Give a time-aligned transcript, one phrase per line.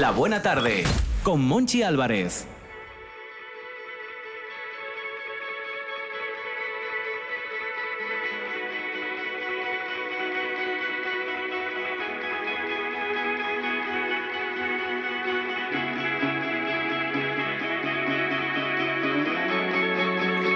[0.00, 0.82] La buena tarde
[1.22, 2.46] con Monchi Álvarez.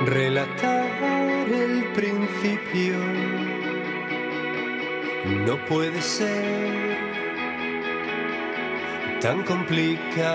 [0.04, 2.96] Relatar el principio
[5.46, 6.77] no puede ser
[9.20, 10.28] tan complicado.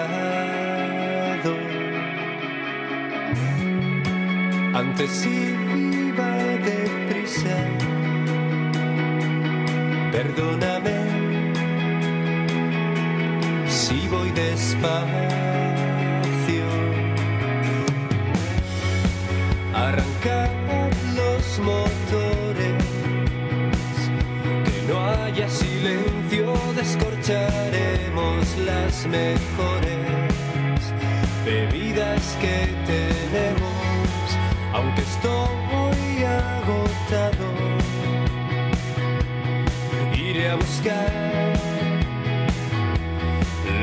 [4.74, 6.32] Antes iba
[6.72, 7.56] deprisa,
[10.12, 10.98] perdóname
[13.68, 15.63] si voy despacio.
[29.14, 30.82] Mejores
[31.46, 32.58] bebidas que
[32.94, 34.26] tenemos,
[34.74, 37.48] aunque estoy agotado,
[40.16, 41.12] iré a buscar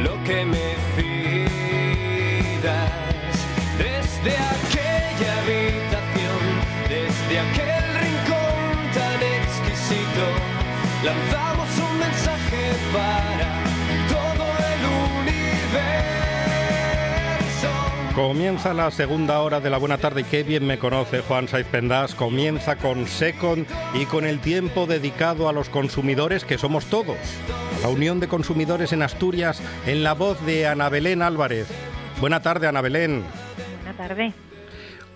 [0.05, 1.71] lo que me pidas.
[3.79, 6.43] Desde aquella habitación,
[6.95, 10.25] desde aquel rincón tan exquisito,
[18.15, 20.25] Comienza la segunda hora de la buena tarde.
[20.25, 22.15] Qué bien me conoce Juan Saiz Pendas.
[22.17, 27.17] Comienza con Second y con el tiempo dedicado a los consumidores que somos todos.
[27.83, 31.69] La Unión de Consumidores en Asturias en la voz de Ana Belén Álvarez.
[32.21, 33.23] Buena tarde, Ana Belén.
[33.85, 34.35] Buena tarde.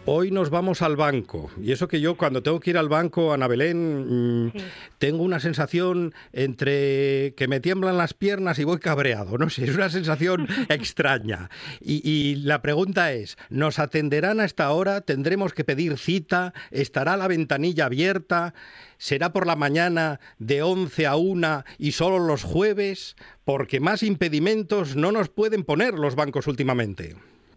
[0.07, 1.51] Hoy nos vamos al banco.
[1.63, 4.59] Y eso que yo cuando tengo que ir al banco, Ana Belén, mm, Sí.
[4.99, 9.39] tengo una sensación entre que me tiemblan las piernas y voy cabreado.
[9.39, 11.49] No sé, es una sensación extraña.
[11.81, 15.01] Y, y la pregunta es, ¿nos atenderán a esta hora?
[15.01, 16.53] ¿Tendremos que pedir cita?
[16.71, 18.53] ¿Estará la ventanilla abierta?
[18.99, 23.17] ¿Será por la mañana de 11 a 1 y solo los jueves?
[23.47, 27.17] Porque más impedimentos no nos pueden poner los bancos últimamente.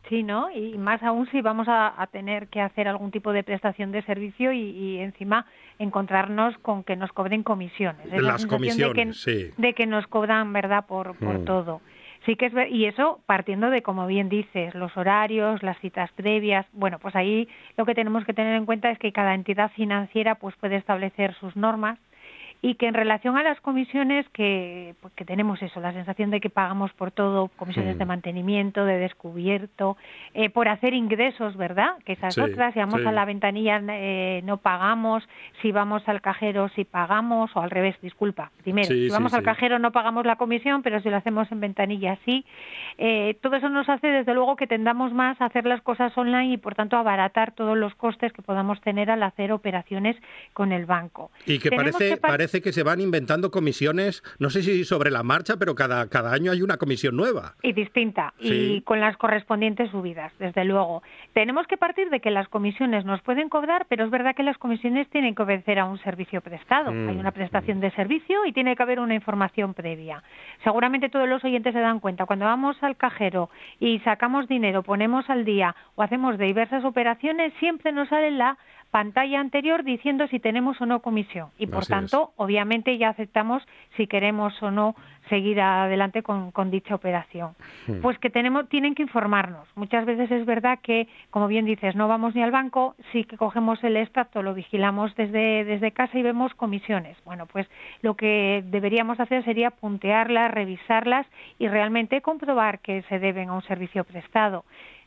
[0.10, 0.50] Sí, ¿no?
[0.52, 4.02] Y más aún si vamos a, a tener que hacer algún tipo de prestación de
[4.04, 5.46] servicio y, y encima
[5.80, 8.06] encontrarnos con que nos cobren comisiones.
[8.08, 9.52] Es la Las sensación de que, comisiones, sí.
[9.58, 11.46] de que nos cobran, ¿verdad?, por, por Mm.
[11.46, 11.82] todo.
[12.26, 16.12] Sí que es ver- y eso partiendo de, como bien dices, los horarios, las citas
[16.14, 16.66] previas.
[16.74, 17.48] Bueno, pues ahí
[17.78, 21.34] lo que tenemos que tener en cuenta es que cada entidad financiera pues puede establecer
[21.36, 22.00] sus normas
[22.62, 26.40] y que en relación a las comisiones que, pues, que tenemos eso, la sensación de
[26.40, 28.00] que pagamos por todo, comisiones Mm.
[28.00, 29.96] de mantenimiento, de descubierto,
[30.34, 31.92] eh, por hacer ingresos, ¿verdad?
[32.06, 33.08] Que esas Sí, otras, si vamos sí.
[33.08, 35.28] a la ventanilla eh, no pagamos,
[35.62, 39.44] si vamos al cajero si pagamos, o al revés, disculpa, primero, Sí, si vamos al
[39.44, 42.44] cajero no pagamos la comisión, pero si lo hacemos en ventanilla sí.
[42.98, 46.54] Eh, todo eso nos hace desde luego que tendamos más a hacer las cosas online
[46.54, 50.16] y por tanto abaratar todos los costes que podamos tener al hacer operaciones
[50.54, 51.30] con el banco.
[51.46, 52.18] Y que Tenemos parece, que
[52.58, 56.34] parece que se van inventando comisiones, no sé si sobre la marcha, pero cada, cada
[56.34, 57.54] año hay una comisión nueva.
[57.62, 58.78] Y distinta, Sí.
[58.78, 61.04] y con las correspondientes subidas, desde luego.
[61.34, 64.58] Tenemos que partir de que las comisiones nos pueden cobrar, pero es verdad que las
[64.58, 66.92] comisiones tienen que obedecer a un servicio prestado.
[66.92, 70.24] Mm, Hay una prestación de servicio y tiene que haber una información previa.
[70.64, 75.30] Seguramente todos los oyentes se dan cuenta, cuando vamos al cajero y sacamos dinero, ponemos
[75.30, 78.58] al día o hacemos diversas operaciones, siempre nos sale la
[78.92, 81.50] pantalla anterior diciendo si tenemos o no comisión.
[81.58, 81.90] Y por Así es.
[81.90, 83.64] tanto, obviamente ya aceptamos
[83.96, 84.96] si queremos o no
[85.30, 87.52] seguir adelante con, con dicha operación.
[87.88, 88.02] Hmm.
[88.02, 89.68] Pues que tenemos, tienen que informarnos.
[89.76, 93.38] Muchas veces es verdad que, como bien dices, no vamos ni al banco, sí que
[93.38, 97.18] cogemos el extracto, lo vigilamos desde, desde casa y vemos comisiones.
[97.26, 97.68] Bueno, pues
[98.02, 101.28] lo que deberíamos hacer sería puntearlas, revisarlas
[101.60, 104.64] y realmente comprobar que se deben a un servicio prestado.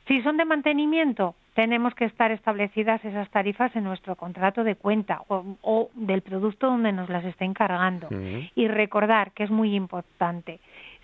[0.07, 5.23] Si son de mantenimiento, tenemos que estar establecidas esas tarifas en nuestro contrato de cuenta
[5.29, 8.07] o, o del producto donde nos las esté encargando.
[8.09, 8.45] Ujú.
[8.55, 10.61] Y recordar que es muy importante,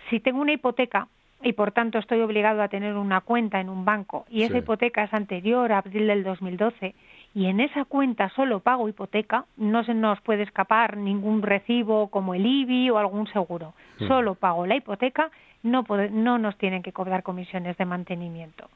[0.09, 1.07] si tengo una hipoteca
[1.43, 4.59] y por tanto estoy obligado a tener una cuenta en un banco y esa Sí.
[4.59, 6.95] hipoteca es anterior a abril del 2012
[7.35, 12.33] y en esa cuenta solo pago hipoteca, no se nos puede escapar ningún recibo como
[12.33, 13.73] el IBI o algún seguro.
[14.07, 15.29] Solo pago la hipoteca,
[15.61, 18.69] no, no nos tienen que cobrar comisiones de mantenimiento.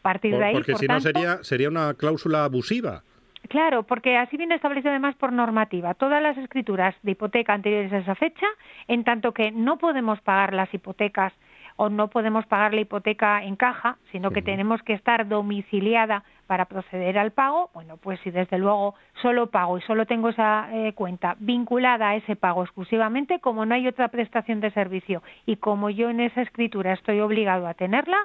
[0.00, 3.02] A partir Por- de ahí, porque por si no sería, sería una cláusula abusiva.
[3.48, 5.94] Claro, porque así viene establecido además por normativa.
[5.94, 8.46] Todas las escrituras de hipoteca anteriores a esa fecha,
[8.86, 11.32] en tanto que no podemos pagar las hipotecas
[11.76, 16.66] o no podemos pagar la hipoteca en caja, sino que tenemos que estar domiciliada para
[16.66, 20.92] proceder al pago, bueno, pues si desde luego solo pago y solo tengo esa eh,
[20.92, 25.88] cuenta vinculada a ese pago exclusivamente, como no hay otra prestación de servicio y como
[25.88, 28.18] yo en esa escritura estoy obligado a tenerla,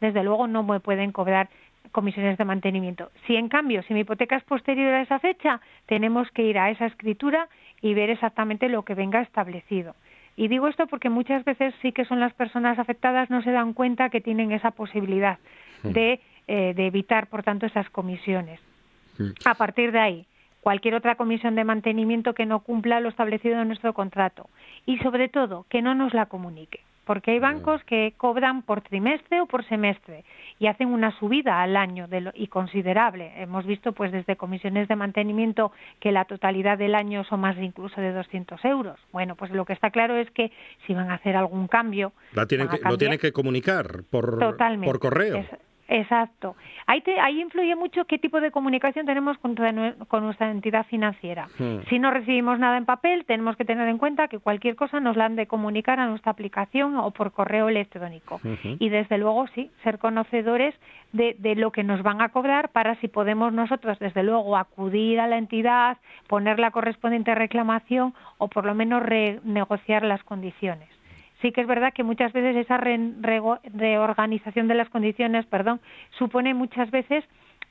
[0.00, 1.48] desde luego no me pueden cobrar
[1.92, 3.10] comisiones de mantenimiento.
[3.26, 6.70] Si en cambio, si mi hipoteca es posterior a esa fecha, tenemos que ir a
[6.70, 7.48] esa escritura
[7.82, 9.94] y ver exactamente lo que venga establecido.
[10.36, 13.72] Y digo esto porque muchas veces sí que son las personas afectadas no se dan
[13.72, 15.38] cuenta que tienen esa posibilidad
[15.82, 16.20] de
[16.52, 18.58] eh, de evitar, por tanto, esas comisiones.
[19.44, 20.26] A partir de ahí,
[20.62, 24.50] cualquier otra comisión de mantenimiento que no cumpla lo establecido en nuestro contrato
[24.84, 26.80] y, sobre todo, que no nos la comunique.
[27.10, 30.22] Porque hay bancos que cobran por trimestre o por semestre
[30.60, 33.32] y hacen una subida al año de lo, y considerable.
[33.34, 38.00] Hemos visto, pues, desde comisiones de mantenimiento que la totalidad del año son más incluso
[38.00, 38.96] de 200 euros.
[39.10, 40.52] Bueno, pues lo que está claro es que
[40.86, 45.44] si van a hacer algún cambio, lo tienen que comunicar por, por correo.
[45.90, 46.54] Exacto.
[46.86, 49.56] Ahí, ahí influye mucho qué tipo de comunicación tenemos con,
[50.06, 51.48] con nuestra entidad financiera.
[51.58, 51.80] Hmm.
[51.88, 55.16] Si no recibimos nada en papel, tenemos que tener en cuenta que cualquier cosa nos
[55.16, 58.40] la han de comunicar a nuestra aplicación o por correo electrónico.
[58.78, 60.74] Y desde luego, sí, ser conocedores
[61.12, 65.18] de, de, lo que nos van a cobrar para si podemos nosotros, desde luego, acudir
[65.18, 65.98] a la entidad,
[66.28, 70.88] poner la correspondiente reclamación o por lo menos renegociar las condiciones
[71.40, 75.80] sí que es verdad que muchas veces esa reorganización de las condiciones, perdón,
[76.18, 77.24] supone muchas veces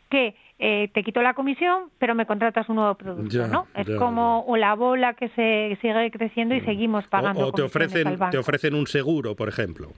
[0.09, 3.67] que eh, te quito la comisión, pero me contratas un nuevo producto, ¿no?
[3.75, 6.65] Es como la bola que se sigue creciendo y mm.
[6.65, 7.47] seguimos pagando.
[7.47, 9.89] O, te ofrecen, te ofrecen un seguro, por ejemplo.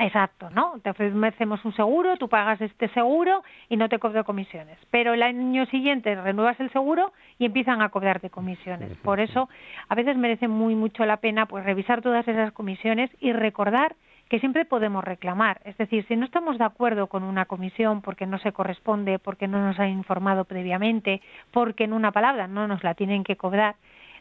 [0.00, 0.80] Exacto, ¿no?
[0.82, 4.78] Te ofrecemos un seguro, tú pagas este seguro y no te cobro comisiones.
[4.90, 8.96] Pero el año siguiente renuevas el seguro y empiezan a cobrarte comisiones.
[8.98, 9.50] Por eso,
[9.90, 13.94] a veces merece muy mucho la pena pues revisar todas esas comisiones y recordar
[14.30, 15.60] que siempre podemos reclamar.
[15.66, 19.48] Es decir, si no estamos de acuerdo con una comisión porque no se corresponde, porque
[19.48, 21.20] no nos han informado previamente,
[21.50, 23.74] porque en una palabra no nos la tienen que cobrar,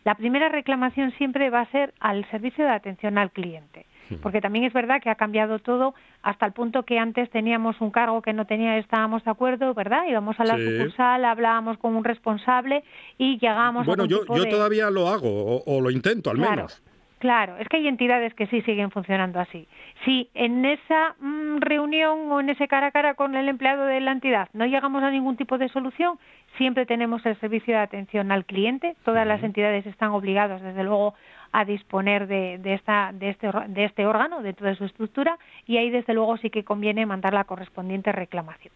[0.04, 3.86] la primera reclamación siempre va a ser al servicio de atención al cliente
[4.22, 7.92] porque también es verdad que ha cambiado todo hasta el punto que antes teníamos un
[7.92, 10.06] cargo que no tenía, estábamos de acuerdo, ¿verdad?
[10.08, 12.84] Íbamos a la sucursal, hablábamos con un responsable
[13.18, 16.82] y llegábamos bueno, a Bueno, yo, yo todavía lo hago, o, lo intento al menos.
[17.20, 19.68] Claro, es que hay entidades que sí siguen funcionando así.
[20.06, 24.00] Si en esa mm, reunión o en ese cara a cara con el empleado de
[24.00, 26.18] la entidad no llegamos a ningún tipo de solución,
[26.58, 28.96] siempre tenemos el servicio de atención al cliente.
[29.04, 31.14] Todas las entidades están obligadas, desde luego,
[31.52, 35.90] a disponer de, esta, de, este, de este órgano dentro de su estructura y ahí
[35.90, 38.74] desde luego sí que conviene mandar la correspondiente reclamación.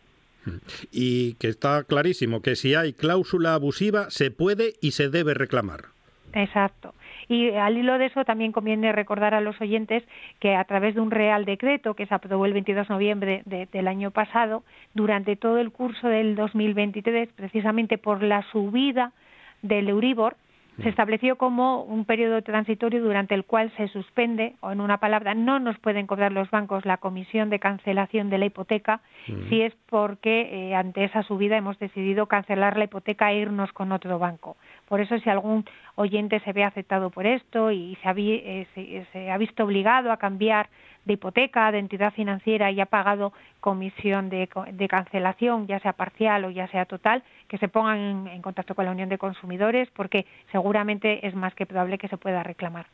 [0.92, 5.86] Y que está clarísimo que si hay cláusula abusiva se puede y se debe reclamar.
[6.34, 6.94] Exacto.
[7.30, 10.04] Y al hilo de eso también conviene recordar a los oyentes
[10.40, 13.88] que a través de un Real Decreto que se aprobó el 22 de noviembre del
[13.88, 19.14] año pasado, durante todo el curso del 2023, precisamente por la subida
[19.62, 20.36] del Euribor,
[20.81, 25.34] se estableció como un periodo transitorio durante el cual se suspende, o en una palabra,
[25.36, 29.02] no nos pueden cobrar los bancos la comisión de cancelación de la hipoteca
[29.50, 33.92] si es porque eh, ante esa subida hemos decidido cancelar la hipoteca e irnos con
[33.92, 34.58] otro banco.
[34.88, 35.65] Por eso, si algún
[35.95, 40.18] oyente se ve afectado por esto y se ha, eh, se ha visto obligado a
[40.18, 40.69] cambiar
[41.06, 44.47] de hipoteca, de entidad financiera y ha pagado comisión de,
[44.89, 48.91] cancelación, ya sea parcial o ya sea total, que se pongan en, contacto con la
[48.91, 52.85] Unión de Consumidores porque seguramente es más que probable que se pueda reclamar.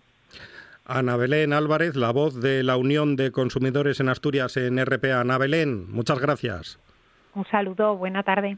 [0.85, 5.21] Ana Belén Álvarez, la voz de la Unión de Consumidores en Asturias en RPA.
[5.21, 6.79] Ana Belén, muchas gracias.
[7.35, 8.57] Un saludo, buena tarde.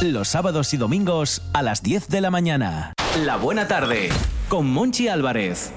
[0.00, 2.92] Los sábados y domingos a las 10 de la mañana.
[3.24, 4.10] La buena tarde
[4.48, 5.72] con Monchi Álvarez.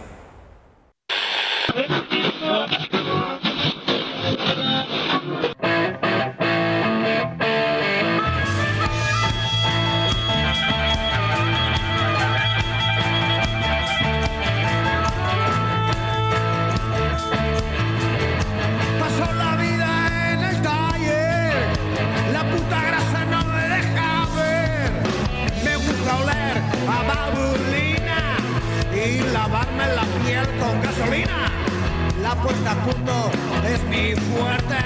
[32.33, 33.29] La puesta a punto
[33.67, 34.77] es mi fuerte,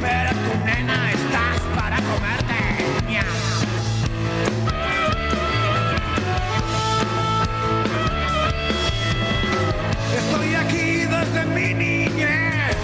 [0.00, 2.60] pero tu nena estás para comerte.
[10.18, 12.76] Estoy aquí desde mi niñez,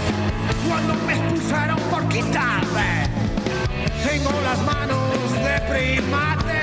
[0.67, 3.07] cuando me expulsaron por quitarme.
[4.05, 6.59] Tengo las manos de primate,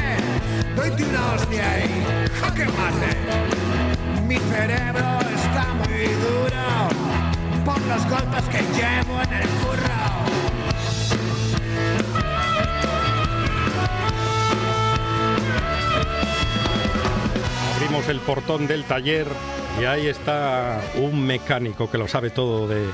[0.77, 4.23] doy una hostia y jaque mate.
[4.29, 6.92] Mi cerebro está muy duro
[7.89, 9.83] los golpes que llevo en el curro.
[17.77, 19.27] Abrimos el portón del taller
[19.81, 22.87] y ahí está un mecánico que lo sabe todo de,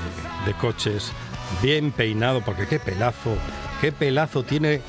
[0.45, 1.11] de coches,
[1.61, 3.35] bien peinado, porque qué pelazo,
[3.81, 4.81] qué pelazo tiene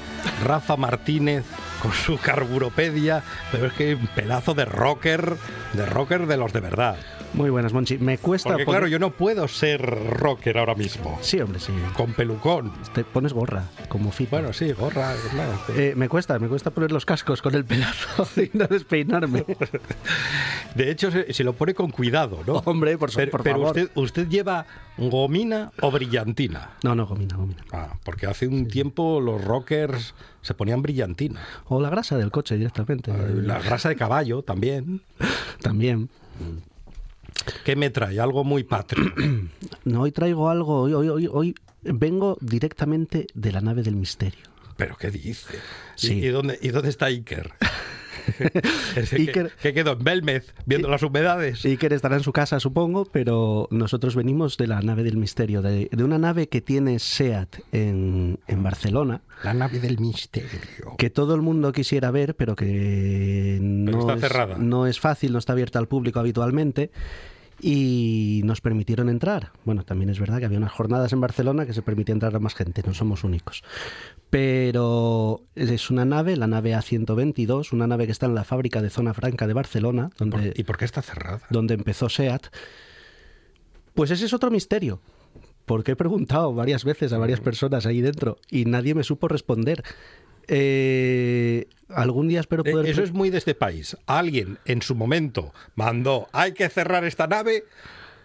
[0.45, 1.45] Rafa Martínez
[1.83, 5.37] con su carburopedia, pero es que un pelazo de rocker,
[5.73, 6.97] de rocker de los de verdad.
[7.32, 7.96] Muy buenas, Monchi.
[7.99, 8.50] Me cuesta.
[8.50, 11.72] Porque claro, yo no puedo ser rocker ahora mismo, Sí, hombre, sí.
[11.96, 12.72] con pelucón.
[12.92, 14.28] Te pones gorra, como fit.
[14.30, 15.52] Bueno, sí, gorra, claro.
[15.68, 15.72] sí.
[15.76, 19.44] Eh, me cuesta, me cuesta poner los cascos con el pelazo y no despeinarme.
[20.75, 22.54] De hecho, se, se lo pone con cuidado, ¿no?
[22.64, 23.68] Hombre, por, Pero, por pero favor.
[23.68, 24.66] usted, usted lleva
[24.99, 26.70] gomina o brillantina.
[26.82, 27.62] No, no, gomina, gomina.
[27.72, 31.40] Ah, porque hace un tiempo los rockers se ponían brillantina.
[31.68, 33.12] O la grasa del coche directamente.
[33.34, 35.02] La grasa de caballo también.
[35.62, 36.08] También.
[37.64, 38.18] ¿Qué me trae?
[38.20, 39.12] Algo muy patrio.
[39.85, 40.82] No, hoy traigo algo.
[40.82, 44.40] Hoy, hoy, hoy, hoy vengo directamente de la nave del misterio.
[44.76, 45.56] ¿Pero qué dice?
[45.56, 45.61] ¿Y-
[45.97, 46.14] Sí.
[46.25, 47.50] ¿Y, dónde, ¿Y dónde está Iker?
[48.94, 51.64] Iker- que quedó en Belmez viendo las humedades.
[51.64, 55.88] Iker estará en su casa, supongo, pero nosotros venimos de la nave del misterio, de,
[55.90, 60.49] de una nave que tiene SEAT en, en Barcelona, La nave del misterio.
[60.99, 64.56] que todo el mundo quisiera ver, pero que no, está es, cerrada.
[64.59, 66.90] no es fácil, no está abierta al público habitualmente.
[67.62, 69.52] Y nos permitieron entrar.
[69.64, 72.38] Bueno, también es verdad que había unas jornadas en Barcelona que se permitía entrar a
[72.38, 73.62] más gente, no somos únicos.
[74.30, 78.88] Pero es una nave, la nave A122, una nave que está en la fábrica de
[78.90, 81.40] Zona Franca de Barcelona, ¿Por- donde, ¿Y por qué está cerrada?
[81.50, 82.46] donde empezó SEAT.
[83.94, 85.00] Pues ese es otro misterio.
[85.66, 89.84] Porque he preguntado varias veces a varias personas ahí dentro y nadie me supo responder.
[90.52, 92.90] Eh, algún día espero Eh, poder.
[92.90, 93.97] Eso es muy de este país.
[94.07, 97.64] Alguien en su momento mandó, hay que cerrar esta nave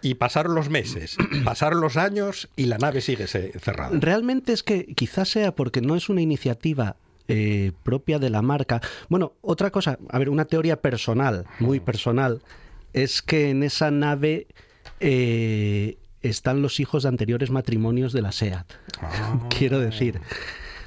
[0.02, 3.96] y pasaron los meses, pasaron los años y la nave sigue cerrada.
[4.00, 6.96] Realmente es que quizás sea porque no es una iniciativa
[7.28, 8.80] eh, propia de la marca.
[9.08, 12.42] Bueno, otra cosa, a ver, una teoría personal, muy personal,
[12.92, 14.48] es que en esa nave
[15.00, 18.66] eh, están los hijos de anteriores matrimonios de la SEAT.
[19.00, 19.40] Ah.
[19.56, 20.20] Quiero decir,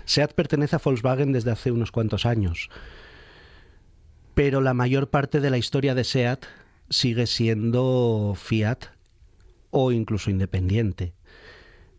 [0.09, 2.69] SEAT pertenece a Volkswagen desde hace unos cuantos años,
[4.33, 6.45] pero la mayor parte de la historia de SEAT
[6.89, 8.85] sigue siendo Fiat
[9.69, 11.13] o incluso independiente.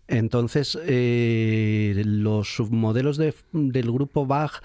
[0.09, 4.61] Entonces, eh, los submodelos de- del grupo Bach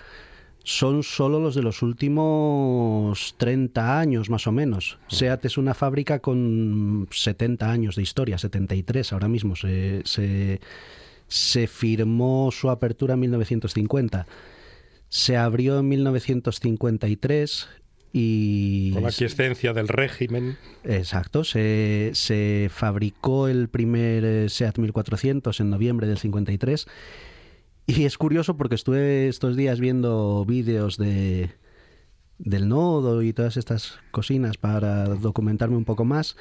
[0.63, 4.97] son solo los de los últimos 30 años, más o menos.
[5.07, 9.55] SEAT es una fábrica con 70 años de historia, 73 ahora mismo.
[9.55, 10.59] Se, se,
[11.27, 14.27] se firmó su apertura en 1950.
[15.09, 17.67] Se abrió en 1953
[18.13, 18.91] y...
[18.93, 20.57] Con la quiescencia del régimen.
[20.83, 26.87] Exacto, se, se fabricó el primer eh, SEAT 1400 en noviembre del 53
[27.87, 31.51] y es curioso porque estuve estos días viendo vídeos de
[32.37, 36.35] del nodo y todas estas cocinas para documentarme un poco más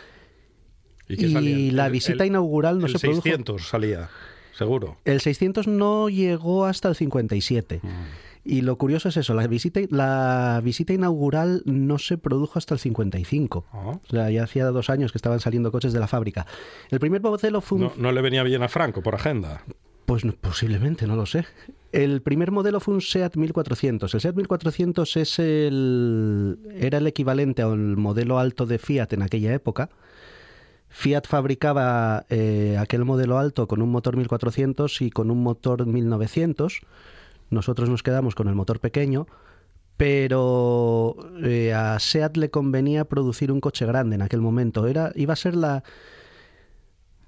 [1.08, 1.72] ¿Y, qué y salía?
[1.72, 4.08] la El- visita el- inaugural no el se produjo 600 salía,
[4.56, 4.96] seguro.
[5.04, 7.88] el 600 no llegó hasta el 57 Mm.
[8.44, 12.80] y lo curioso es eso, la visita, la visita inaugural no se produjo hasta el
[12.80, 13.64] 55.
[13.72, 13.78] Ah.
[13.96, 16.46] O sea, ya hacía dos años que estaban saliendo coches de la fábrica.
[16.90, 17.84] El primer modelo fue un...
[17.84, 19.62] No, no le venía bien a Franco por agenda.
[20.06, 21.46] Pues no- posiblemente, no lo sé.
[21.90, 24.12] El primer modelo fue un SEAT 1400.
[24.12, 29.54] El SEAT 1400 es el, era el equivalente al modelo alto de Fiat en aquella
[29.54, 29.88] época.
[30.94, 36.82] Fiat fabricaba eh, aquel modelo alto con un motor 1400 y con un motor 1900.
[37.50, 39.26] Nosotros nos quedamos con el motor pequeño,
[39.96, 44.86] pero eh, a SEAT le convenía producir un coche grande en aquel momento.
[44.86, 45.82] Era, iba a ser la,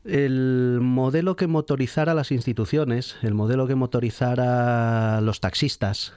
[0.09, 6.13] el modelo que motorizara las instituciones, el modelo que motorizara los taxistas.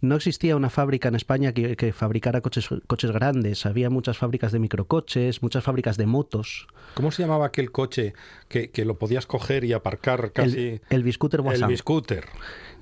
[0.00, 3.66] No existía una fábrica en España que, que fabricara coches, coches grandes.
[3.66, 6.66] Había muchas fábricas de microcoches, muchas fábricas de motos.
[6.94, 8.14] ¿Cómo se llamaba aquel coche
[8.48, 10.80] que, que lo podías coger y aparcar casi?
[10.88, 12.24] El, biscooter El biscooter.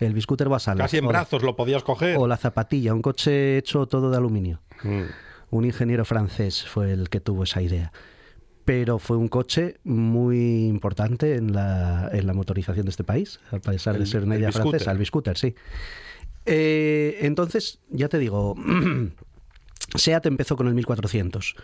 [0.00, 0.78] El biscooter Boisson.
[0.78, 2.16] Casi en O la- brazos lo podías coger.
[2.18, 4.60] O la zapatilla, un coche hecho todo de aluminio.
[4.82, 5.02] Mm.
[5.50, 7.92] Un ingeniero francés fue el que tuvo esa idea.
[8.66, 13.58] Pero fue un coche muy importante en la, en la motorización de este país, a
[13.60, 15.54] pesar de ser una idea francesa, el biscooter, sí.
[16.46, 18.56] Eh, entonces, ya te digo,
[19.94, 21.54] SEAT empezó con el 1400.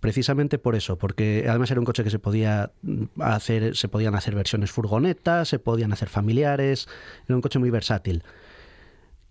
[0.00, 2.70] Precisamente por eso, porque además era un coche que se podía
[3.18, 6.88] hacer, se podían hacer versiones furgonetas, se podían hacer familiares,
[7.26, 8.22] era un coche muy versátil.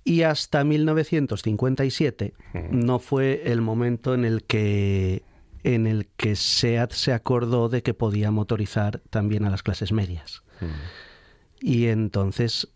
[0.03, 2.33] Y hasta 1957
[2.71, 5.21] no fue el momento en el que
[5.63, 10.43] en el que SEAT se acordó de que podía motorizar también a las clases medias.
[11.59, 12.69] Y entonces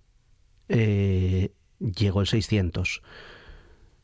[0.70, 3.02] eh, llegó el 600.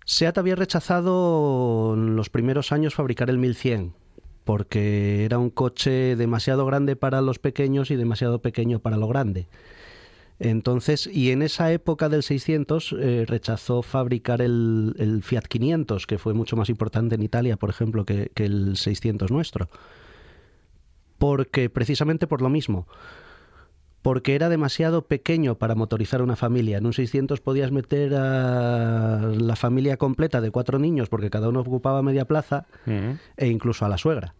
[0.06, 3.94] SEAT había rechazado en los primeros años fabricar el 1100
[4.48, 9.50] porque era un coche demasiado grande para los pequeños y demasiado pequeño para lo grande.
[10.40, 16.20] Entonces, y en esa época del 600 eh, rechazó fabricar el, el Fiat 500, que
[16.20, 19.68] fue mucho más importante en Italia, por ejemplo, que, que el 600 nuestro.
[21.18, 22.88] Porque precisamente por lo mismo.
[24.04, 26.78] Porque era demasiado pequeño para motorizar una familia.
[26.78, 31.62] En un 600 podías meter a la familia completa de cuatro niños, porque cada uno
[31.62, 32.68] ocupaba media plaza,
[33.38, 34.36] e incluso a la suegra.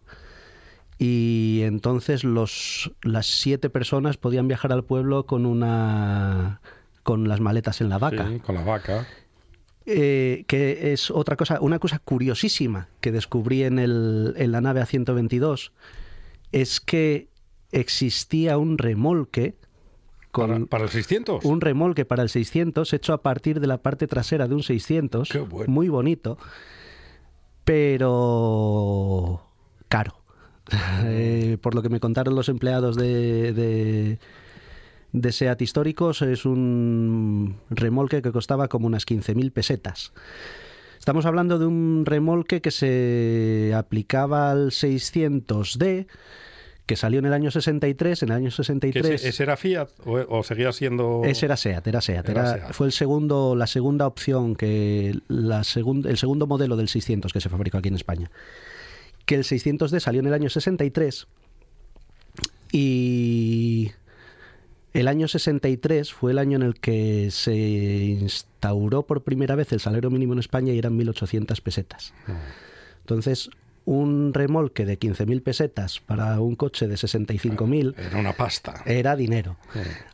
[0.98, 6.60] Y entonces los, las siete personas podían viajar al pueblo con una
[7.04, 8.28] con las maletas en la vaca.
[8.28, 9.06] Sí, con la vaca.
[9.86, 14.82] Eh, que es otra cosa, una cosa curiosísima que descubrí en, el, en la nave
[14.82, 15.70] A122
[16.52, 17.28] es que
[17.72, 19.54] existía un remolque
[20.30, 21.42] con Para, para el 600.
[21.44, 25.28] un remolque para el 600 hecho a partir de la parte trasera de un 600,
[25.30, 25.72] Qué bueno.
[25.72, 26.36] muy bonito,
[27.64, 29.42] pero
[29.88, 30.17] caro.
[31.04, 34.18] Eh, por lo que me contaron los empleados de, de,
[35.12, 40.12] de SEAT históricos, es un remolque que costaba como unas 15.000 pesetas.
[40.98, 46.06] Estamos hablando de un remolque que se aplicaba al 600D,
[46.86, 48.22] que salió en el año 63.
[48.24, 51.22] En el año ¿Que 63 ese, ese era Fiat o, o seguía siendo...?
[51.24, 52.28] ese era SEAT, era SEAT.
[52.28, 52.72] Era era- SEAT.
[52.72, 57.40] Fue el segundo, la segunda opción, que la segun- el segundo modelo del 600 que
[57.40, 58.30] se fabricó aquí en España.
[59.28, 61.26] Que el 600D salió en el año 63
[62.72, 63.92] y
[64.94, 69.80] el año 63 fue el año en el que se instauró por primera vez el
[69.80, 72.14] salario mínimo en España y eran 1.800 pesetas.
[73.00, 73.50] Entonces,
[73.88, 78.82] un remolque de 15.000 pesetas para un coche de 65.000 Era una pasta.
[78.84, 79.56] era dinero.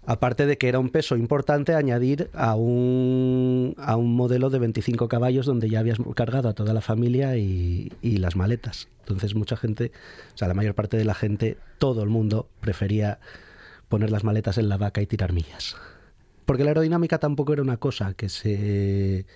[0.06, 5.08] Aparte de que era un peso importante añadir a un, a un modelo de 25
[5.08, 8.86] caballos donde ya habías cargado a toda la familia y, y las maletas.
[9.00, 9.90] Entonces mucha gente,
[10.34, 13.18] o sea, la mayor parte de la gente, todo el mundo prefería
[13.88, 15.74] poner las maletas en la vaca y tirar millas.
[16.46, 19.26] Porque la aerodinámica tampoco era una cosa que se...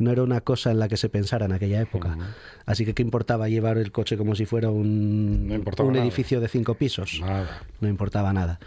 [0.00, 2.16] No era una cosa en la que se pensara en aquella época.
[2.64, 6.48] Así que ¿qué importaba llevar el coche como si fuera un, No un edificio de
[6.48, 7.20] cinco pisos?
[7.20, 7.62] Nada.
[7.80, 8.58] no importaba nada.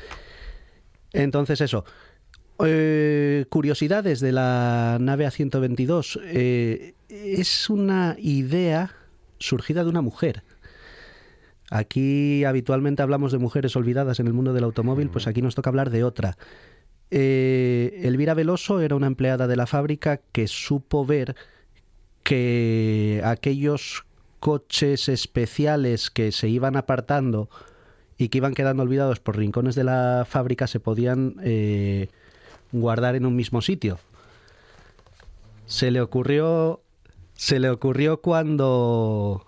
[1.12, 1.86] Entonces eso.
[2.64, 6.22] Eh, curiosidades de la nave A122.
[6.24, 8.92] Eh, es una idea
[9.40, 10.44] surgida de una mujer.
[11.72, 15.72] Aquí habitualmente hablamos de mujeres olvidadas en el mundo del automóvil, pues aquí nos toca
[15.72, 16.38] hablar de otra.
[17.16, 21.36] Eh, Elvira Veloso era una empleada de la fábrica que supo ver
[22.24, 24.04] que aquellos
[24.40, 27.52] coches especiales que se iban apartando
[28.18, 32.08] y que iban quedando olvidados por rincones de la fábrica se podían eh,
[32.72, 34.00] guardar en un mismo sitio.
[35.68, 36.82] Se le ocurrió,
[37.36, 39.46] se le ocurrió cuando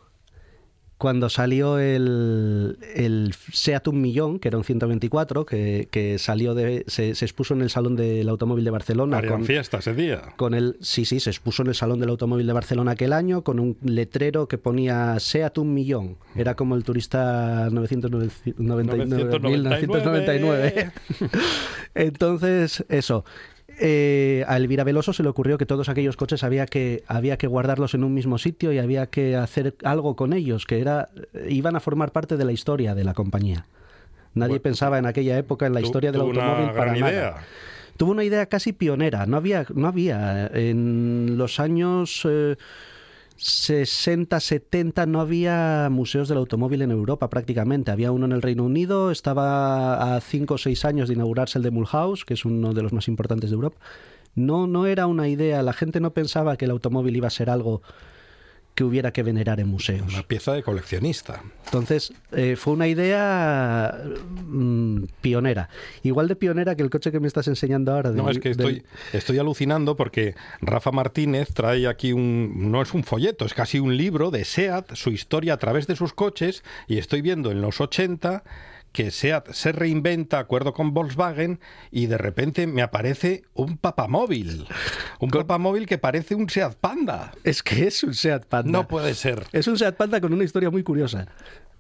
[0.97, 6.86] cuando salió el, el Seat Un Millón, que era un 124, que, que salió de,
[6.88, 9.17] se, se expuso en el Salón del Automóvil de Barcelona.
[9.17, 10.21] Harían con- fiesta ese día.
[10.38, 13.43] con el sí sí se expuso en el salón del automóvil de Barcelona aquel año
[13.43, 18.31] con un letrero que ponía Seat un millón era como el turista 999
[19.36, 20.91] 1999
[21.95, 23.25] entonces eso
[23.80, 27.48] eh, a Elvira Veloso se le ocurrió que todos aquellos coches había que había que
[27.48, 31.10] guardarlos en un mismo sitio y había que hacer algo con ellos que era
[31.48, 33.68] iban a formar parte de la historia de la compañía
[34.34, 37.12] nadie Bueno, pensaba en aquella época en la historia del una automóvil para gran nada
[37.12, 37.36] idea.
[37.98, 39.26] tuvo una idea casi pionera.
[39.26, 42.56] No había, no había en los años eh,
[43.38, 47.91] 60, 70 no había museos del automóvil en Europa prácticamente.
[47.91, 51.63] Había uno en el Reino Unido, estaba a 5 o 6 años de inaugurarse el
[51.63, 53.78] de Mulhouse, que es uno de los más importantes de Europa.
[54.36, 57.50] No, no era una idea, la gente no pensaba que el automóvil iba a ser
[57.50, 57.82] algo
[58.76, 60.14] que hubiera que venerar en museos.
[60.14, 61.42] Una pieza de coleccionista.
[61.64, 63.98] Entonces, eh, fue una idea
[64.46, 65.70] mm, pionera.
[66.04, 68.12] Igual de pionera que el coche que me estás enseñando ahora.
[68.12, 68.84] No, es que estoy,
[69.14, 72.70] estoy alucinando porque Rafa Martínez trae aquí un.
[72.70, 75.96] No es un folleto, es casi un libro de SEAT, su historia a través de
[75.96, 78.44] sus coches, y estoy viendo en los 80
[78.95, 81.60] que SEAT se reinventa, acuerdo con Volkswagen,
[81.91, 84.65] y de repente me aparece un papamóvil.
[85.19, 87.34] Un papamóvil que parece un SEAT Panda.
[87.43, 88.71] Es que es un Seat Panda.
[88.71, 89.47] No puede ser.
[89.51, 91.27] Es un Seat Panda con una historia muy curiosa.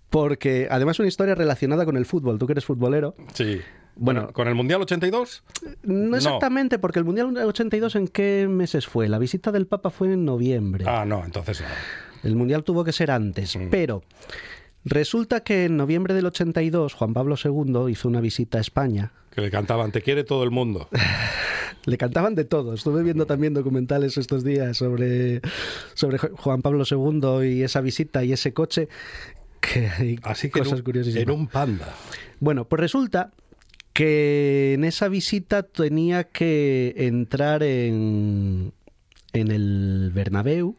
[0.09, 2.37] Porque además una historia relacionada con el fútbol.
[2.37, 3.15] Tú que eres futbolero.
[3.33, 3.61] Sí.
[3.95, 4.19] Bueno.
[4.23, 5.43] Bueno, con el Mundial 82.
[5.83, 9.07] No exactamente, porque el Mundial 82 en qué meses fue?
[9.07, 10.83] La visita del Papa fue en noviembre.
[10.85, 11.67] Ah, no, entonces no.
[12.29, 13.69] El Mundial tuvo que ser antes, Mm.
[13.69, 14.03] pero
[14.85, 19.11] resulta que en noviembre del 82 Juan Pablo II hizo una visita a España.
[19.31, 20.87] Que le cantaban, te quiere todo el mundo.
[21.87, 22.73] Le cantaban de todo.
[22.73, 25.41] Estuve viendo también documentales estos días sobre,
[25.93, 28.87] sobre Ju- Juan Pablo II y esa visita y ese coche.
[29.61, 31.23] Que hay Así que en cosas un- curiosísimas.
[31.23, 31.93] en un panda.
[32.39, 33.33] Bueno, pues resulta
[33.93, 38.73] que en esa visita tenía que entrar en,
[39.33, 40.75] en el Bernabéu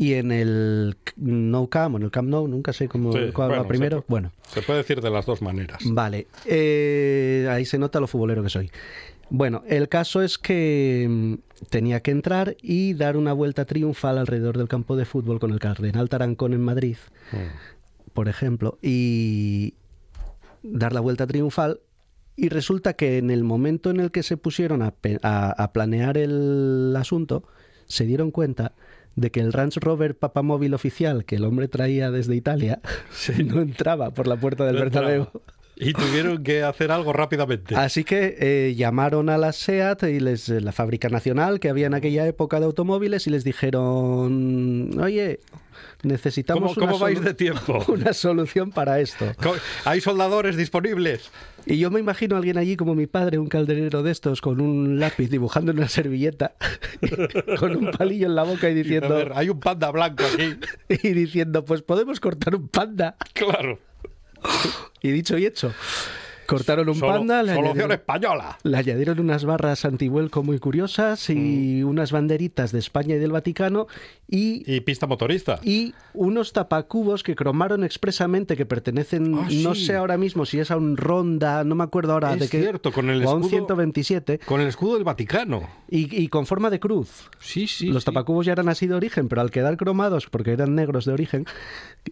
[0.00, 3.54] y en el No Camp, en el Camp Nou, nunca sé cómo Sí, cuál va
[3.56, 3.98] bueno, primero.
[3.98, 5.80] se Bueno, Se puede decir de las dos maneras.
[5.90, 6.28] vale.
[6.46, 8.70] Eh, ahí se nota lo futbolero que soy.
[9.30, 11.34] Bueno, el caso es que mm,
[11.68, 15.58] tenía que entrar y dar una vuelta triunfal alrededor del campo de fútbol con el
[15.58, 16.96] Cardenal Tarancón en Madrid
[18.14, 19.74] por ejemplo, y
[20.62, 21.80] dar la vuelta triunfal.
[22.36, 26.16] Y resulta que en el momento en el que se pusieron a, a- a planear
[26.18, 27.42] el asunto,
[27.86, 28.72] se dieron cuenta
[29.16, 32.80] de que el Range Rover Papamóvil oficial que el hombre traía desde Italia
[33.44, 35.30] no entraba por la puerta del No.
[35.80, 37.76] Y tuvieron que hacer algo rápidamente.
[37.76, 41.94] Así que eh, llamaron a la SEAT y les, la fábrica nacional que había en
[41.94, 45.38] aquella época de automóviles y les dijeron, oye,
[46.02, 47.84] necesitamos ¿Cómo, cómo una, vais de tiempo?
[47.88, 49.26] una solución para esto.
[49.84, 51.30] ¿Hay soldadores disponibles?
[51.64, 54.60] Y yo me imagino a alguien allí como mi padre, un calderero de estos, con
[54.60, 56.54] un lápiz dibujando en una servilleta,
[57.58, 60.56] con un palillo en la boca y A diciendo, ver, hay un panda blanco aquí.
[61.08, 63.16] y diciendo, pues podemos cortar un panda.
[63.32, 63.78] Claro.
[65.02, 65.72] Y dicho y hecho,
[66.48, 68.58] cortaron un panda, solución añadieron, española.
[68.64, 71.88] le añadieron unas barras antivuelco muy curiosas y Mm.
[71.88, 73.86] unas banderitas de España y del Vaticano
[74.26, 75.60] y, Y pista motorista.
[75.62, 80.70] y unos tapacubos que cromaron expresamente que pertenecen, Ah, no sé ahora mismo si es
[80.70, 83.34] a un Ronda, no me acuerdo ahora Es de qué, cierto, con el o a
[83.34, 84.38] un escudo- 127.
[84.40, 85.68] Con el escudo del Vaticano.
[85.90, 87.28] Y, y con forma de cruz.
[87.38, 87.86] Sí, sí.
[87.86, 88.06] Los sí.
[88.06, 91.44] tapacubos ya eran así de origen, pero al quedar cromados, porque eran negros de origen,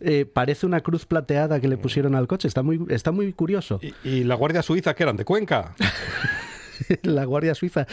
[0.01, 2.49] eh, parece una cruz plateada que le pusieron al coche.
[2.49, 3.81] Está muy, está muy curioso.
[3.83, 5.75] Y, y la Guardia Suiza, que eran de Cuenca.
[7.03, 7.87] La Guardia Suiza.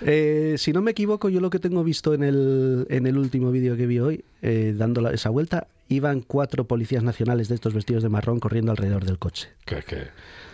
[0.00, 3.50] Eh, si no me equivoco, yo lo que tengo visto en el, en el último
[3.50, 7.74] vídeo que vi hoy, eh, dando la- esa vuelta, iban cuatro policías nacionales de estos
[7.74, 9.48] vestidos de marrón corriendo alrededor del coche.
[9.66, 10.08] Qué, qué-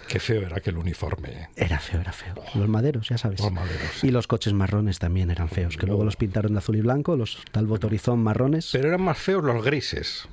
[0.09, 1.29] qué feo era aquel uniforme.
[1.31, 1.49] ¿eh?
[1.57, 2.35] Era feo, era feo.
[2.55, 3.41] Los maderos, ya sabes.
[3.41, 4.09] Los maderos, sí.
[4.09, 7.17] Y los coches marrones también eran feos, que luego los pintaron de azul y blanco,
[7.17, 8.71] los tal botorizón marrones.
[8.73, 10.29] Pero eran más feos los grises,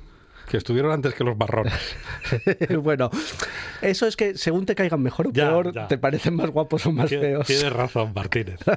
[0.50, 1.72] que estuvieron antes que los marrones.
[2.82, 3.10] bueno,
[3.82, 5.88] eso es que según te caigan mejor o Ya, peor, ya.
[5.88, 7.46] te parecen más guapos o más feos.
[7.46, 8.58] Tienes razón, Martínez.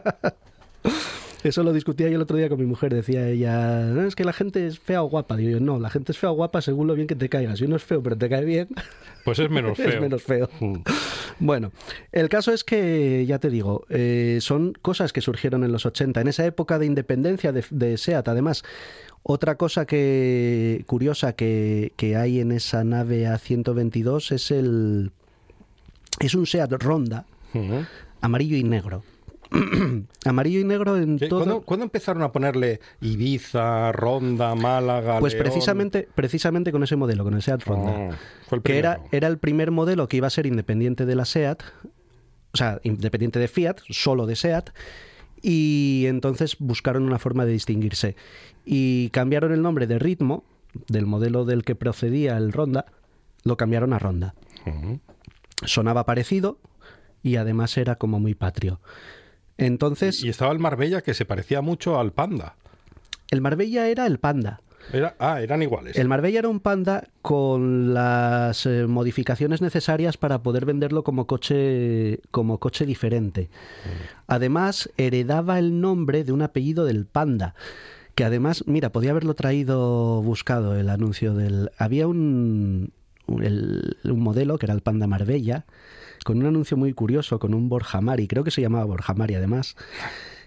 [1.44, 2.94] Eso lo discutía yo el otro día con mi mujer.
[2.94, 5.36] Decía ella, "No, es que la gente es fea o guapa.
[5.36, 7.54] Digo yo, no, la gente es fea o guapa según lo bien que te caiga.
[7.58, 8.70] Si uno es feo pero te cae bien,
[9.26, 9.90] Pues es menos feo.
[9.90, 10.50] es menos feo.
[10.62, 10.76] Mm.
[11.40, 11.74] Bueno,
[12.14, 16.22] el caso es que, ya te digo, eh, son cosas que surgieron en los 80,
[16.22, 18.26] en esa época de independencia de, de SEAT.
[18.30, 18.64] Además,
[19.24, 25.12] otra cosa que curiosa que, que hay en esa nave A122 es el
[26.20, 27.26] es un SEAT Ronda
[28.22, 29.04] amarillo y negro.
[30.26, 31.40] amarillo y negro en ¿Qué- todo.
[31.44, 35.20] ¿Cuándo, cuándo empezaron a ponerle Ibiza, Ronda, Málaga?
[35.20, 35.44] Pues León?
[35.46, 37.92] precisamente, precisamente con ese modelo, con el SEAT Ronda.
[38.50, 41.26] Oh, el que era, era el primer modelo que iba a ser independiente de la
[41.26, 41.62] SEAT,
[42.54, 44.70] o sea, independiente de Fiat, solo de SEAT,
[45.44, 48.16] y entonces buscaron una forma de distinguirse.
[48.66, 50.46] Y cambiaron el nombre de Ritmo,
[50.88, 52.86] del modelo del que procedía el Ronda,
[53.44, 54.34] lo cambiaron a Ronda.
[55.66, 56.58] Sonaba parecido
[57.22, 58.80] y además era como muy patrio.
[59.58, 62.56] Entonces, Y estaba el Marbella que se parecía mucho al Panda.
[63.30, 64.62] el Marbella era el Panda.
[64.92, 65.98] Era- ah, eran iguales.
[65.98, 72.20] El Marbella era un Panda con las eh, modificaciones necesarias para poder venderlo como coche,
[72.32, 73.50] como coche diferente.
[74.28, 77.56] Además, heredaba el nombre de un apellido del Panda.
[78.16, 81.72] Que además, mira, podía haberlo traído buscado el anuncio del.
[81.80, 82.92] Había un,
[83.26, 85.66] un, el- un modelo que era el Panda Marbella,
[86.24, 89.76] con un anuncio muy curioso, con un Borjamari, creo que se llamaba Borjamari además,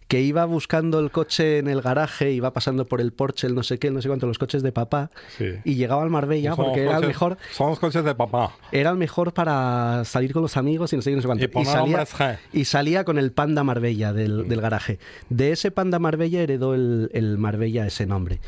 [0.09, 3.65] que iba buscando el coche en el garaje, iba pasando por el Porsche, el no
[3.65, 5.47] sé qué, el no sé cuánto, los coches de papá, Sí.
[5.65, 8.55] y llegaba al Marbella Son porque era el mejor, Son los coches de papá.
[8.71, 11.45] era el mejor para salir con los amigos y no sé qué, no sé cuánto.
[11.61, 12.07] Y salía,
[12.53, 14.99] y salía con el Panda Marbella del, del garaje.
[15.29, 18.39] De ese Panda Marbella heredó el, el Marbella ese nombre.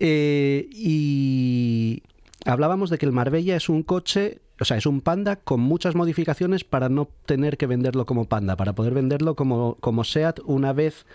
[0.00, 2.02] Eh, y
[2.44, 5.94] hablábamos de que el Marbella es un coche, o sea, es un Panda con muchas
[5.94, 10.72] modificaciones para no tener que venderlo como Panda, para poder venderlo como, como SEAT una
[10.72, 11.06] vez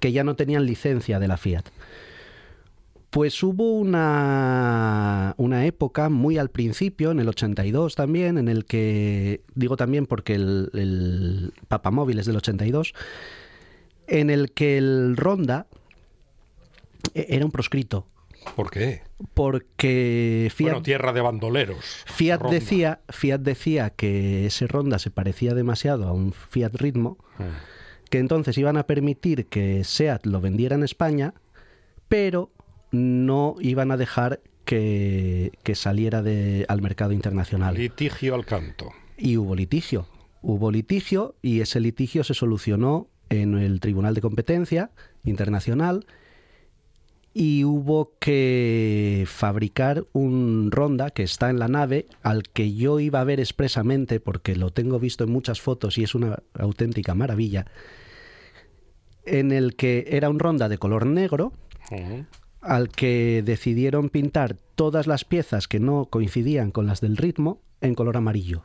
[0.00, 1.64] que ya no tenían licencia de la Fiat.
[3.10, 9.42] Pues hubo una, una época muy al principio, en el 82 también, en el que,
[9.54, 12.94] digo también porque el, el Papamóvil es del 82,
[14.06, 15.66] en el que el Ronda
[17.14, 18.06] e- era un proscrito,
[18.56, 19.02] ¿Por qué?
[19.34, 22.04] Porque Fiat, Bueno, tierra de bandoleros.
[22.06, 22.54] Fiat, Ronda.
[22.58, 27.42] decía, Fiat decía que ese Ronda se parecía demasiado a un Fiat Ritmo, Mm.
[28.10, 31.34] que entonces iban a permitir que SEAT lo vendiera en España,
[32.08, 32.50] pero
[32.90, 37.74] no iban a dejar que, que saliera de, al mercado internacional.
[37.74, 38.90] Litigio al canto.
[39.16, 40.06] Y hubo litigio.
[40.42, 44.90] Hubo litigio y ese litigio se solucionó en el Tribunal de Competencia
[45.24, 46.04] Internacional
[47.34, 53.20] y hubo que fabricar un Ronda que está en la nave al que yo iba
[53.20, 57.66] a ver expresamente porque lo tengo visto en muchas fotos y es una auténtica maravilla
[59.24, 61.52] en el que era un Ronda de color negro
[62.60, 67.94] al que decidieron pintar todas las piezas que no coincidían con las del ritmo en
[67.94, 68.62] color amarillo.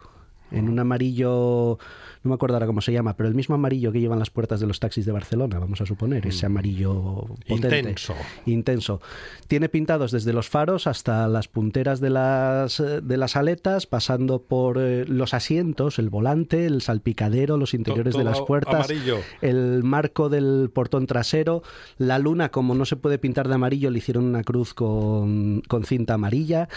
[0.51, 1.77] En un amarillo,
[2.23, 4.59] no me acuerdo ahora cómo se llama, pero el mismo amarillo que llevan las puertas
[4.59, 8.15] de los taxis de Barcelona, vamos a suponer, ese amarillo potente, Intenso.
[8.45, 9.01] intenso.
[9.47, 14.77] Tiene pintados desde los faros hasta las punteras de las, de las aletas, pasando por
[14.79, 19.17] eh, los asientos, el volante, el salpicadero, los interiores de todo las puertas, amarillo.
[19.41, 21.63] el marco del portón trasero,
[21.97, 25.83] la luna, como no se puede pintar de amarillo, le hicieron una cruz con, con
[25.83, 26.69] cinta amarilla.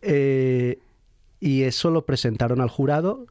[0.00, 0.78] Eh,
[1.44, 3.26] y eso lo presentaron al jurado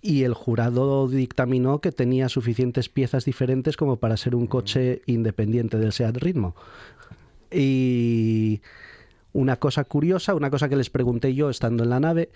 [0.00, 5.76] y el jurado dictaminó que tenía suficientes piezas diferentes como para ser un coche independiente
[5.76, 6.54] del Seat Ritmo.
[7.50, 8.60] Y
[9.32, 12.30] una cosa curiosa, una cosa que les pregunté yo estando en la nave,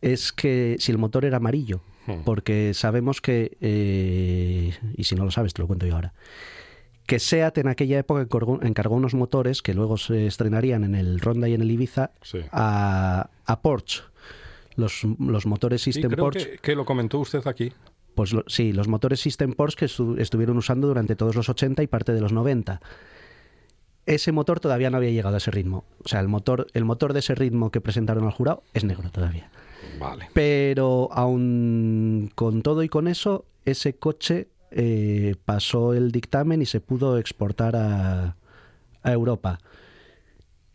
[0.00, 1.80] es que si el motor era amarillo,
[2.24, 6.12] porque sabemos que, eh, y si no lo sabes, te lo cuento yo ahora,
[7.06, 11.20] que SEAT en aquella época encargó, encargó unos motores que luego se estrenarían en el
[11.20, 12.38] Ronda y en el Ibiza Sí.
[12.52, 14.02] a, a Porsche.
[14.76, 17.72] Los, los motores Sí, System creo Porsche, que, que lo comentó usted aquí.
[18.14, 21.82] pues lo- sí, los motores System Porsche que estu- estuvieron usando durante todos los 80
[21.82, 22.80] y parte de los 90.
[24.06, 25.84] Ese motor todavía no había llegado a ese ritmo.
[26.04, 29.08] O sea, el motor, el motor de ese ritmo que presentaron al jurado es negro
[29.10, 29.50] todavía.
[29.98, 30.28] Vale.
[30.34, 36.80] Pero aún con todo y con eso, ese coche eh, pasó el dictamen y se
[36.80, 38.36] pudo exportar a,
[39.02, 39.58] a Europa.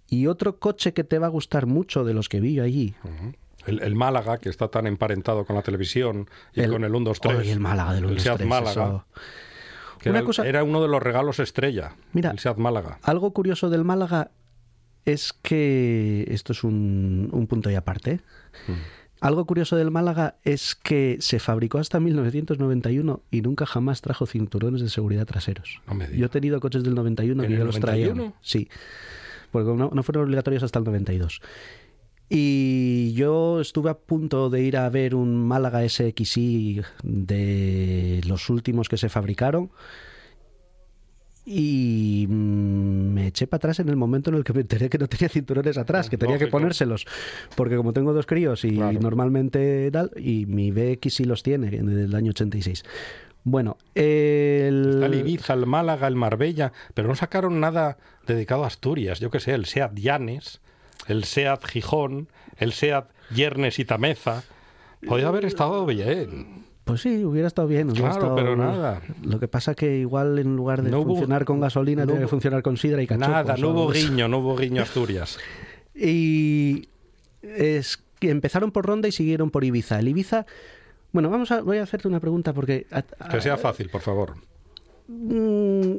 [0.08, 2.96] Y otro coche que te va a gustar mucho de los que vi yo allí.
[3.66, 7.06] El, el Málaga, que está tan emparentado con la televisión y el- con el 1,
[7.10, 7.38] 2, 3.
[7.40, 8.72] Ay, el Málaga del 1, El 2, Seat 3, Málaga.
[8.72, 9.06] eso.
[10.00, 11.96] que Una era, cosa- era uno de los regalos estrella.
[12.14, 12.32] Mira.
[12.32, 13.00] el Seat Málaga.
[13.04, 14.32] Algo curioso del Málaga
[15.06, 18.12] es que esto es un, un punto y aparte.
[18.12, 18.20] ¿eh?
[19.22, 24.82] Algo curioso del Málaga es que se fabricó hasta 1991 y nunca jamás trajo cinturones
[24.82, 25.82] de seguridad traseros.
[25.88, 26.20] No me diga.
[26.20, 28.08] Yo he tenido coches del 91 ¿En que el yo los traía.
[28.08, 28.34] 91?
[28.42, 28.70] Sí,
[29.52, 31.42] porque no, no fueron obligatorios hasta el 92.
[32.30, 38.88] Y yo estuve a punto de ir a ver un Málaga SXI de los últimos
[38.88, 39.72] que se fabricaron
[41.52, 45.00] y mm, me eché para atrás en el momento en el que me enteré que
[45.00, 47.08] no tenía cinturones atrás, que tenía que ponérselos,
[47.56, 49.00] porque como tengo dos críos y Claro.
[49.00, 52.84] normalmente tal, y mi BX sí los tiene, del año 86.
[53.44, 54.90] Bueno, el...
[54.96, 59.20] Está el Ibiza, el Málaga, el Marbella, pero no sacaron nada dedicado a Asturias.
[59.20, 60.62] Yo qué sé, el Seat Llanes,
[61.08, 64.44] el Seat Gijón, el Seat Yernes y Tameza.
[65.08, 66.66] Podría haber estado bien.
[66.86, 67.90] Pues sí, hubiera estado bien.
[67.92, 69.02] hubiera Claro, estado- pero nada.
[69.24, 72.22] Lo que pasa que igual en lugar de No hubo- funcionar con gasolina, no tiene
[72.22, 73.30] que funcionar con sidra y cachopos.
[73.30, 75.38] Nada, no hubo guiño, no hubo guiño Asturias.
[76.02, 76.88] Y
[77.42, 80.00] es que empezaron por Ronda y siguieron por Ibiza.
[80.00, 80.46] El Ibiza,
[81.12, 84.02] bueno, vamos a, voy a hacerte una pregunta porque a- a- Que sea fácil, por
[84.02, 84.36] favor.
[85.08, 85.94] mm,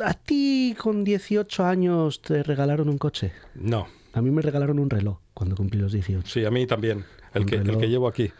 [0.00, 3.32] ¿A ti con 18 años te regalaron un coche?
[3.54, 6.28] No, A mí me regalaron un reloj cuando cumplí los 18.
[6.28, 7.04] sí, a mí también.
[7.34, 8.32] El que, el que llevo aquí.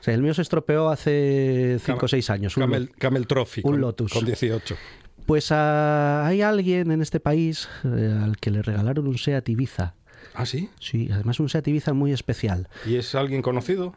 [0.00, 2.56] O sea, el mío se estropeó hace 5 o 6 años.
[2.56, 3.62] un Camel, Trophy.
[3.64, 4.12] un con, Lotus.
[4.12, 4.76] Con 18.
[5.26, 9.94] Pues ah, hay alguien en este país eh, al que le regalaron un Seat Ibiza.
[10.34, 10.70] ¿Ah, sí?
[10.80, 12.68] Sí, además un Seat Ibiza muy especial.
[12.86, 13.94] ¿Y es alguien conocido?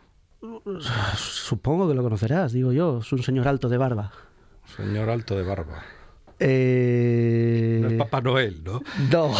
[1.15, 2.99] Supongo que lo conocerás, digo yo.
[2.99, 4.11] Es un señor alto de barba.
[4.75, 5.83] Señor alto de barba.
[6.43, 8.81] Eh, No es Papá Noel, ¿no?
[9.11, 9.33] No.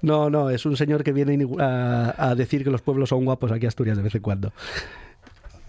[0.00, 3.50] No, no, es un señor que viene a, a decir que los pueblos son guapos
[3.50, 4.52] aquí a Asturias de vez en cuando.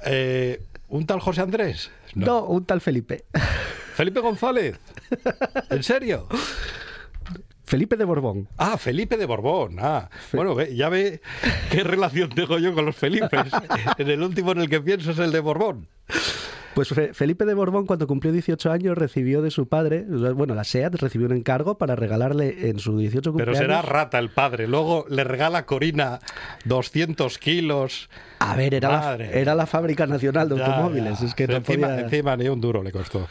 [0.05, 1.89] Eh, ¿Un tal José Andrés?
[2.13, 3.25] No, un tal Felipe.
[3.95, 4.79] ¿Felipe González?
[5.71, 6.27] ¿En serio?
[7.65, 8.47] Felipe de Borbón.
[8.57, 9.77] Ah, Felipe de Borbón.
[9.79, 11.21] Ah, bueno, ve- ya ve
[11.71, 13.51] qué relación tengo yo con los Felipes.
[13.97, 15.87] En el último en el que pienso es el de Borbón.
[16.79, 20.63] Pues Fe- Felipe de Borbón, cuando cumplió 18 años, recibió de su padre, bueno, la
[20.63, 23.57] SEAT recibió un encargo para regalarle en su 18 Pero cumpleaños.
[23.57, 24.65] será rata el padre.
[24.65, 26.19] Luego le regala a Corina
[26.63, 28.09] 200 kilos.
[28.39, 31.19] A ver, era la, era la fábrica nacional de Ya, automóviles.
[31.19, 31.25] ya.
[31.27, 33.27] Es que no encima, podía- encima ni un duro le costó.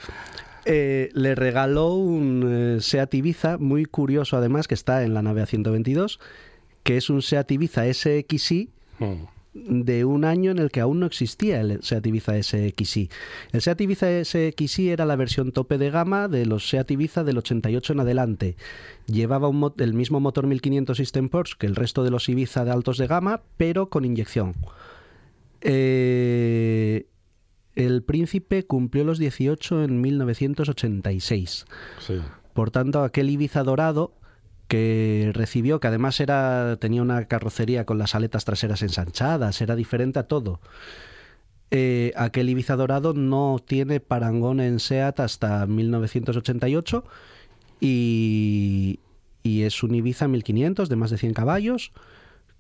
[0.67, 5.43] Eh, le regaló un eh, Seat Ibiza, muy curioso además, que está en la nave
[5.43, 6.19] A122,
[6.83, 9.38] que es un Seat Ibiza SXI Mm.
[9.66, 13.11] De un año en el que aún no existía el Seat Ibiza SXI.
[13.53, 17.38] El Seat Ibiza SXI era la versión tope de gama de los Seat Ibiza del
[17.38, 18.57] 88 en adelante.
[19.07, 22.71] Llevaba un el mismo motor 1500 System Porsche que el resto de los Ibiza de
[22.71, 24.55] altos de gama, pero con inyección.
[25.61, 27.07] Eh,
[27.75, 31.64] el príncipe cumplió los 18 en 1986.
[32.01, 32.21] Sí.
[32.53, 34.14] Por tanto, aquel Ibiza dorado
[34.69, 40.19] que recibió, que además era tenía una carrocería con las aletas traseras ensanchadas, era diferente
[40.19, 40.61] a todo.
[41.71, 47.05] Eh, aquel Ibiza dorado no tiene parangón en SEAT hasta 1988
[47.81, 49.01] y,
[49.43, 51.93] y es un Ibiza 1500 de más de 100 caballos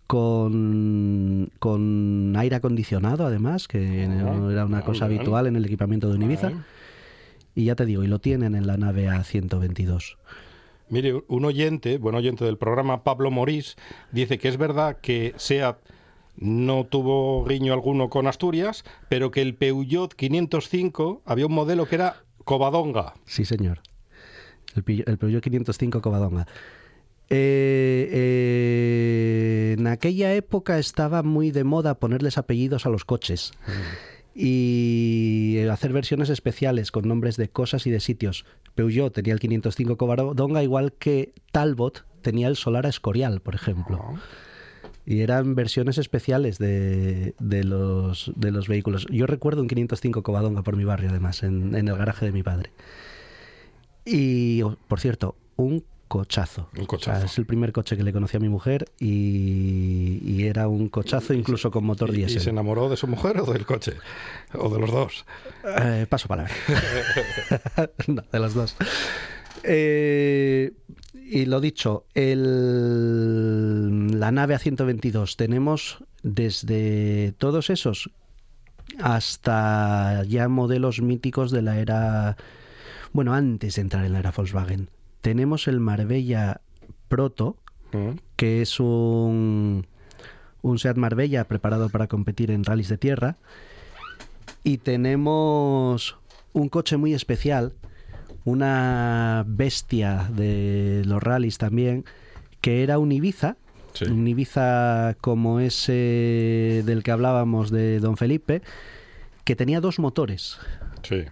[0.06, 5.20] con, con aire acondicionado además, que no era una ah, cosa bien.
[5.20, 6.52] habitual en el equipamiento de un Ibiza.
[7.54, 10.16] Y ya te digo, y lo tienen en la nave A122.
[10.90, 13.76] Mire, un oyente, buen oyente del programa, Pablo Morís,
[14.12, 15.78] dice que es verdad que SEAT
[16.36, 21.96] no tuvo guiño alguno con Asturias, pero que el Peugeot 505 había un modelo que
[21.96, 23.14] era Covadonga.
[23.26, 23.80] Sí, señor.
[24.74, 26.46] El, el Peugeot 505 Covadonga.
[27.30, 33.52] Eh, eh, en aquella época estaba muy de moda ponerles apellidos a los coches
[34.40, 38.44] y hacer versiones especiales con nombres de cosas y de sitios.
[38.76, 44.00] Peugeot tenía el 505 Covadonga, igual que Talbot tenía el Solara Escorial, por ejemplo.
[45.04, 49.08] Y eran versiones especiales de, de los, de los vehículos.
[49.10, 52.44] Yo recuerdo un 505 Covadonga por mi barrio, además, en, en el garaje de mi
[52.44, 52.70] padre.
[54.04, 56.68] Y, oh, por cierto, un cochazo.
[56.76, 57.18] Un O cochazo.
[57.20, 60.88] sea, es el primer coche que le conocí a mi mujer y, y era un
[60.88, 62.40] cochazo incluso con motor ¿Y, y diésel.
[62.40, 63.94] se enamoró de su mujer o del coche?
[64.54, 65.24] ¿O de los dos?
[65.80, 66.52] Eh, paso palabra.
[68.08, 68.76] no, de los dos.
[69.62, 70.72] Eh,
[71.30, 78.10] y lo dicho, el, la nave A122 tenemos desde todos esos
[79.00, 82.36] hasta ya modelos míticos de la era,
[83.12, 84.88] bueno, antes de entrar en la era Volkswagen.
[85.28, 86.62] Tenemos el Marbella
[87.08, 87.58] Proto,
[87.92, 88.12] Mm.
[88.36, 89.86] que es un,
[90.62, 93.36] un Seat Marbella preparado para competir en rallies de tierra.
[94.64, 96.16] Y tenemos
[96.54, 97.74] un coche muy especial,
[98.46, 102.06] una bestia de los rallies también,
[102.62, 103.56] que era un Ibiza,
[103.92, 104.06] Sí.
[104.06, 108.62] un Ibiza como ese del que hablábamos de Don Felipe,
[109.44, 110.58] que tenía dos motores.
[111.02, 111.24] Sí.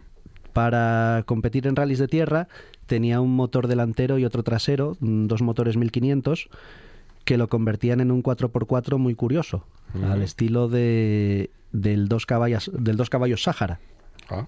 [0.53, 2.49] Para competir en rallies de tierra
[2.87, 6.49] tenía un motor delantero y otro trasero, mm, dos motores 1500,
[7.25, 9.65] que lo convertían en un 4x4 muy curioso,
[10.03, 13.81] al estilo de, del, dos caballos, del dos caballos Sáhara,
[14.29, 14.47] Ah,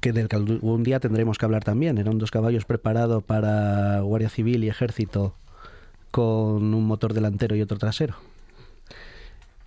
[0.00, 1.98] que del que algún día tendremos que hablar también.
[1.98, 5.34] Era un dos caballos preparado para Guardia Civil y Ejército
[6.10, 8.14] con un motor delantero y otro trasero.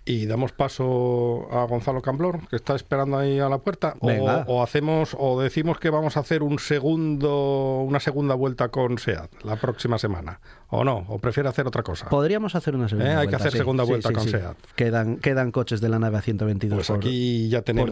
[0.08, 3.94] Y damos paso a Gonzalo Camblor, que está esperando ahí a la puerta.
[3.98, 8.98] O, o hacemos, o decimos que vamos a hacer un segundo, una segunda vuelta con
[8.98, 10.40] SEAT la próxima semana.
[10.68, 12.08] O no, o prefiere hacer otra cosa.
[12.08, 13.36] Podríamos hacer una segunda Eh, hay que vuelta.
[13.38, 14.28] hacer sí, segunda vuelta sí, con.
[14.28, 14.56] SEAT.
[14.76, 17.90] Quedan, quedan coches de la nave a 122 Pues por- aquí ya tenemos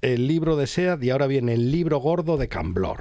[0.00, 2.98] el libro de SEAT y ahora viene el libro gordo de Camblor.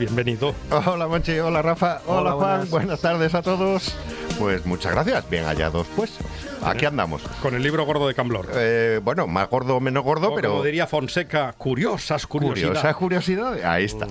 [0.00, 0.54] Bienvenido.
[0.86, 2.70] Hola Monchi, hola Rafa, hola, Hola, Juan, buenas.
[2.70, 3.00] buenas.
[3.02, 3.94] tardes a todos.
[4.38, 6.16] Pues muchas gracias, bien hallados pues.
[6.62, 7.20] Aquí andamos.
[7.42, 8.48] Con el libro gordo de Camblor.
[8.54, 12.78] Eh, bueno, más gordo o menos gordo, O pero Como diría Fonseca, curiosas curiosidades.
[12.78, 13.62] curiosa curiosidad.
[13.62, 14.06] Ahí está.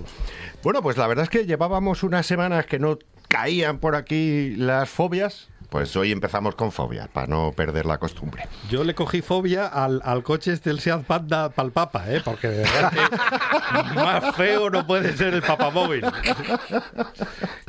[0.61, 4.89] Bueno, pues la verdad es que llevábamos unas semanas que no caían por aquí las
[4.89, 5.49] fobias.
[5.69, 8.47] Pues hoy empezamos con fobias, para no perder la costumbre.
[8.71, 12.21] Yo le cogí fobia al, al coche este del Seat Panda para el Papa, ¿eh?
[12.25, 16.03] porque de verdad que más feo no puede ser el papamóvil.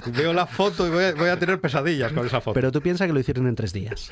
[0.07, 2.55] Veo la foto y voy a, voy a tener pesadillas con esa foto.
[2.55, 4.09] Pero tú piensas que lo hicieron en tres días.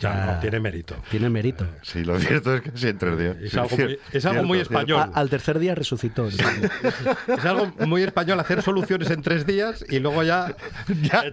[0.00, 0.96] ya O sea, no, tiene mérito.
[1.10, 1.64] Tiene mérito.
[1.82, 3.36] Sí, lo cierto es que sí, en tres días.
[3.40, 4.92] Es algo muy- es algo muy Cierto, cierto.
[4.94, 5.12] español.
[5.14, 6.26] A- al tercer día resucitó.
[6.28, 10.54] Es algo muy español hacer soluciones en tres días y luego ya...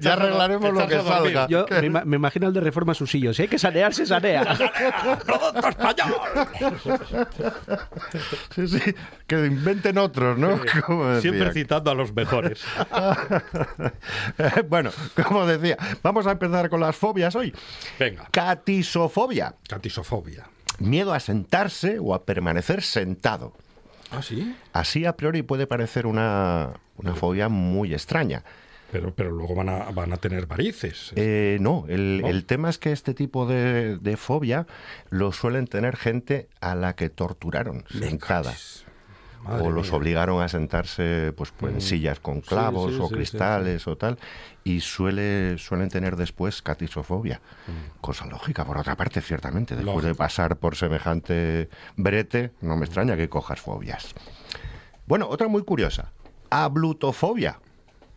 [0.01, 1.47] Ya, arreglaremos lo que salga.
[1.47, 1.65] Yo
[2.03, 3.33] me imagino el de reforma susillo.
[3.33, 4.43] Si hay que sanear, se sanea.
[5.25, 6.13] ¡Producto español!
[8.53, 8.79] Sí, sí,
[9.27, 10.59] que inventen otros, ¿no?
[10.85, 11.31] Como decía.
[11.31, 12.63] Siempre citando a los mejores.
[14.69, 14.91] bueno,
[15.27, 17.53] como decía, vamos a empezar con las fobias hoy.
[17.99, 20.45] Venga, Catisofobia, catisofobia.
[20.79, 23.53] miedo a sentarse o a permanecer sentado.
[24.11, 24.55] ¿Ah, sí?
[24.73, 28.43] Así a priori puede parecer una, una fobia muy extraña.
[28.91, 31.11] Pero, pero luego van a, van a tener varices.
[31.15, 32.27] Eh, no, el, ¿No?
[32.27, 34.67] el tema es que este tipo de, de fobia
[35.09, 38.53] lo suelen tener gente a la que torturaron sentada.
[39.43, 39.91] Madre o los mía.
[39.91, 39.95] Mm.
[39.95, 44.17] obligaron a sentarse pues, pues, en sillas con clavos sí, o sí, cristales o tal
[44.63, 47.41] y suele suelen tener después catisofobia
[48.01, 50.17] cosa lógica por otra parte ciertamente después de Mm.
[50.17, 54.15] Pasar por semejante brete no me extraña que cojas fobias
[55.05, 56.11] bueno otra muy curiosa
[56.49, 57.59] ablutofobia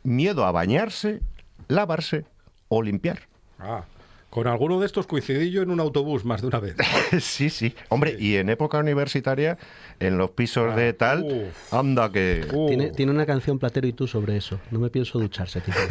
[0.02, 1.20] miedo a bañarse
[1.68, 2.24] lavarse
[2.68, 3.20] o limpiar.
[3.58, 3.84] Ah,
[4.30, 6.76] con alguno de estos coincidí yo en un autobús más de una vez.
[7.20, 7.74] sí, sí.
[7.88, 9.56] Hombre, y en época universitaria,
[10.00, 11.74] en los pisos de tal, Ah, uf.
[11.74, 12.46] anda que...
[12.68, 14.60] Tiene, tiene una canción Platero y tú sobre eso.
[14.70, 15.74] No me pienso ducharse, tío.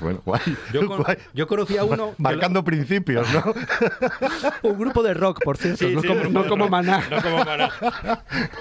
[0.00, 0.40] Bueno, guay.
[0.72, 1.18] yo, con- guay.
[1.34, 2.14] yo conocí a uno...
[2.16, 3.44] Marcando principios, ¿no?
[4.70, 7.04] Un grupo de rock, por cierto, Sí, no, sí, como, no maná.
[7.10, 7.70] No como maná.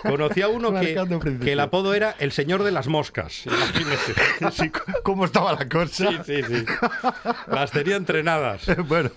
[0.04, 0.97] Conocí a uno que,
[1.41, 3.45] que el apodo era el señor de las moscas.
[3.45, 4.14] Imagínese.
[4.52, 4.70] Sí,
[5.04, 6.10] ¿Cómo estaba la cosa?
[6.26, 6.66] Sí, sí, sí.
[7.50, 8.64] Las tenía entrenadas.
[8.90, 9.12] Bueno,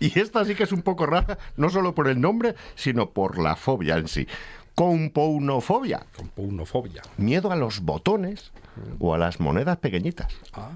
[0.00, 3.38] y esta sí que es un poco rara, no solo por el nombre, sino por
[3.38, 4.26] la fobia en sí.
[4.74, 7.00] Compounofobia, Con punofobia.
[7.16, 8.50] miedo a los botones
[8.98, 10.32] o a las monedas pequeñitas.
[10.52, 10.72] Ah.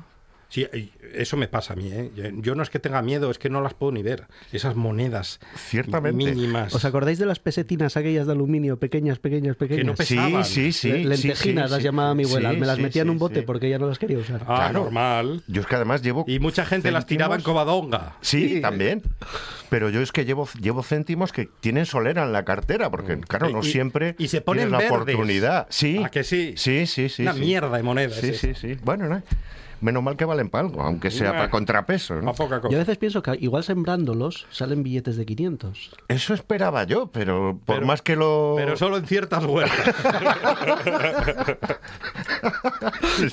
[0.51, 0.67] Sí,
[1.15, 2.11] eso me pasa a mí, ¿eh?
[2.41, 4.27] Yo- no es que tenga miedo, es que no las puedo ni ver.
[4.51, 6.17] Esas monedas Ciertamente.
[6.35, 6.75] mínimas.
[6.75, 9.85] ¿Os acordáis de las pesetinas aquellas de aluminio, pequeñas, pequeñas, pequeñas?
[9.85, 10.45] no pesaban.
[10.47, 10.89] Sí, sí, sí.
[10.91, 11.83] Le- Lentejinas sí, sí, las sí.
[11.83, 12.53] llamaba mi abuela.
[12.53, 13.47] Sí, Me las sí, metía en un bote sí.
[13.47, 14.41] porque ella no las quería usar.
[14.43, 14.85] Ah, Claro.
[14.85, 15.43] normal.
[15.49, 16.25] Yo es que además llevo...
[16.27, 18.17] Y mucha gente las tiraba en covadonga.
[18.23, 19.03] Sí, también.
[19.69, 23.51] Pero yo es que llevo, llevo céntimos que tienen solera en la cartera, porque claro,
[23.51, 23.65] no Mm.
[23.65, 25.15] Y- siempre y se ponen tienes la verdes.
[25.15, 25.67] oportunidad.
[25.69, 26.01] Sí.
[26.03, 26.55] ¿A que sí?
[26.57, 27.21] Sí, sí, sí.
[27.23, 27.41] Una sí.
[27.41, 28.17] mierda de monedas.
[28.19, 28.77] Sí, sí, sí.
[28.83, 29.23] Bueno, no.
[29.81, 32.17] Menos mal que valen para algo, aunque sea para contrapeso.
[32.17, 32.31] ¿no?
[32.31, 32.71] A poca cosa.
[32.73, 35.91] Yo a veces pienso que igual sembrándolos salen billetes de 500.
[36.09, 38.55] Eso esperaba yo, pero por Pero- más que lo...
[38.57, 39.95] Pero solo en ciertas huertas.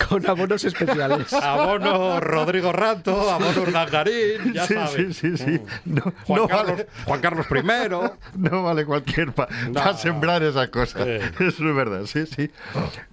[0.09, 1.31] Con abonos especiales.
[1.33, 5.17] Abono Rodrigo Rato, abono Urdangarín, ya sí, sabes.
[5.17, 5.61] sí, sí, sí.
[5.85, 8.37] No, Juan, no Carlos, vale, Juan Carlos I.
[8.39, 9.93] no vale cualquier para No.
[9.97, 11.03] sembrar esas cosas.
[11.03, 11.09] Sí.
[11.45, 12.49] Eso es verdad, sí, sí.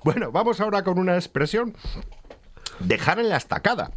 [0.04, 1.74] Bueno, vamos ahora con una expresión.
[2.80, 3.90] Dejar en la estacada.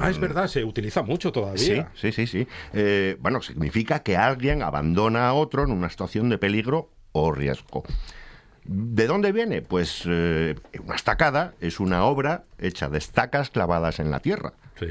[0.00, 1.90] Ah, es verdad, se utiliza mucho todavía.
[1.94, 2.48] sí, sí, sí.
[2.72, 7.84] Eh, bueno, significa que alguien abandona a otro en una situación de peligro o riesgo.
[8.64, 9.62] ¿De dónde viene?
[9.62, 14.54] Pues eh, una estacada es una obra hecha de estacas clavadas en la tierra.
[14.78, 14.88] Sí.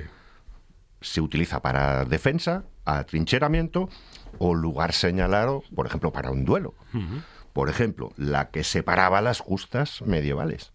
[1.01, 3.89] Se utiliza para defensa, atrincheramiento
[4.38, 6.76] o lugar señalado, por ejemplo, para un duelo.
[7.51, 10.71] Por ejemplo, la que separaba las justas medievales.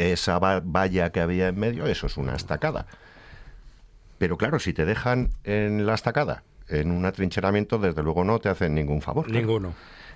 [0.00, 2.86] Esa va- valla que había en medio, eso es una estacada.
[4.18, 8.48] Pero claro, si te dejan en la estacada, en un atrincheramiento, desde luego no te
[8.48, 9.26] hacen ningún favor.
[9.26, 9.40] claro.
[9.40, 9.74] Ninguno.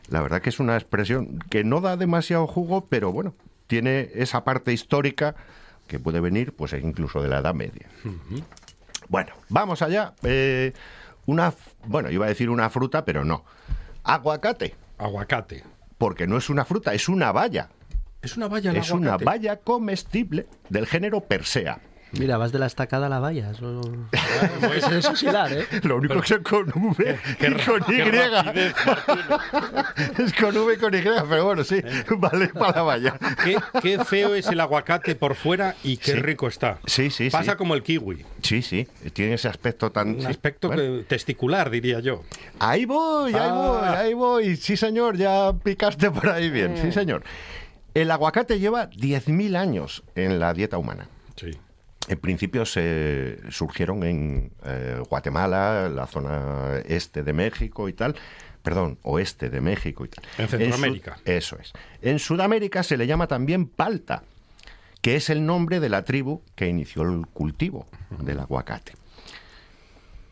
[0.09, 3.35] La verdad que es una expresión que no da demasiado jugo, pero bueno,
[3.67, 5.35] tiene esa parte histórica
[5.87, 7.87] que puede venir, pues incluso de la Edad Media.
[9.09, 10.13] Bueno, vamos allá.
[10.23, 10.73] Eh,
[11.27, 11.53] una,
[11.87, 13.45] bueno, iba a decir una fruta, pero no.
[14.03, 15.63] Aguacate, Aguacate.
[15.99, 17.69] porque no es una fruta, es una valla.
[18.25, 19.25] Es una valla Es una aguacate.
[19.25, 21.79] valla comestible del género Persea.
[22.17, 23.51] Mira, vas de la estacada a la valla.
[23.51, 23.83] Eso,
[24.93, 25.67] eso es hilar, ¿eh?
[25.83, 28.03] Lo único que es con V qué y con qué Y.
[28.31, 28.75] rapidez,
[30.19, 31.81] es con V y con Y, pero bueno, sí,
[32.17, 33.19] vale para la valla.
[33.45, 36.19] Qué, qué feo es el aguacate por fuera y qué Sí.
[36.21, 36.79] rico está.
[36.87, 37.59] Sí, sí, Pasa sí.
[37.59, 38.25] como el kiwi.
[38.43, 40.11] Sí, sí, tiene ese aspecto tan...
[40.11, 40.83] Un sí, aspecto bueno.
[40.83, 42.23] que- testicular, diría yo.
[42.61, 43.53] Ahí voy, ahí Ah.
[43.55, 44.57] voy, ahí voy.
[44.57, 46.77] Sí, señor, ya picaste por ahí bien.
[46.81, 47.25] Sí, señor.
[47.95, 51.09] El aguacate lleva 10.000 años en la dieta humana.
[51.37, 51.53] Sí.
[52.09, 58.17] En principio se surgieron en eh, Guatemala, la zona este de México y tal.
[58.63, 60.25] Perdón, oeste de México y tal.
[60.39, 61.19] En Centroamérica.
[61.25, 61.73] Eso es.
[62.03, 64.25] En Sudamérica se le llama también palta,
[65.01, 67.87] que es el nombre de la tribu que inició el cultivo
[68.19, 68.93] del aguacate.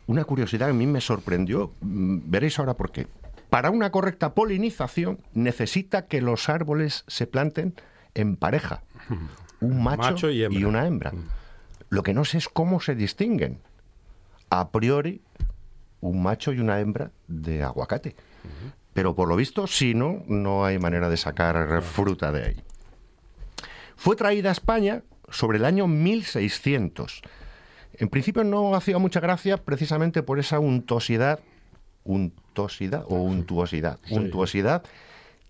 [0.05, 3.07] Una curiosidad que a mí me sorprendió, mm, veréis ahora por qué.
[3.53, 7.75] Para una correcta polinización necesita que los árboles se planten
[8.15, 8.81] en pareja,
[9.61, 11.13] un macho, Macho y una hembra.
[11.89, 13.59] Lo que no sé es cómo se distinguen.
[14.49, 15.21] A priori,
[16.01, 18.15] un macho y una hembra de aguacate.
[18.91, 22.63] Pero por lo visto, si no, no hay manera de sacar fruta de ahí.
[23.95, 27.21] Fue traída a España sobre el año 1600.
[27.99, 31.39] En principio no hacía mucha gracia precisamente por esa untuosidad,
[32.53, 34.83] untuosidad o untuosidad, untuosidad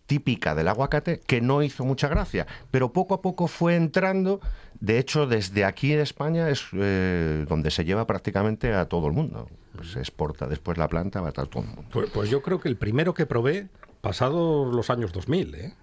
[0.06, 4.42] típica del aguacate que no hizo mucha gracia, pero poco a poco fue entrando.
[4.80, 9.14] De hecho, desde aquí en España es eh, donde se lleva prácticamente a todo el
[9.14, 9.48] mundo.
[9.76, 11.86] Pues se exporta después la planta va a todo el mundo.
[11.92, 13.68] Pues, pues yo creo que el primero que probé,
[14.02, 15.74] pasados los años 2000, ¿eh?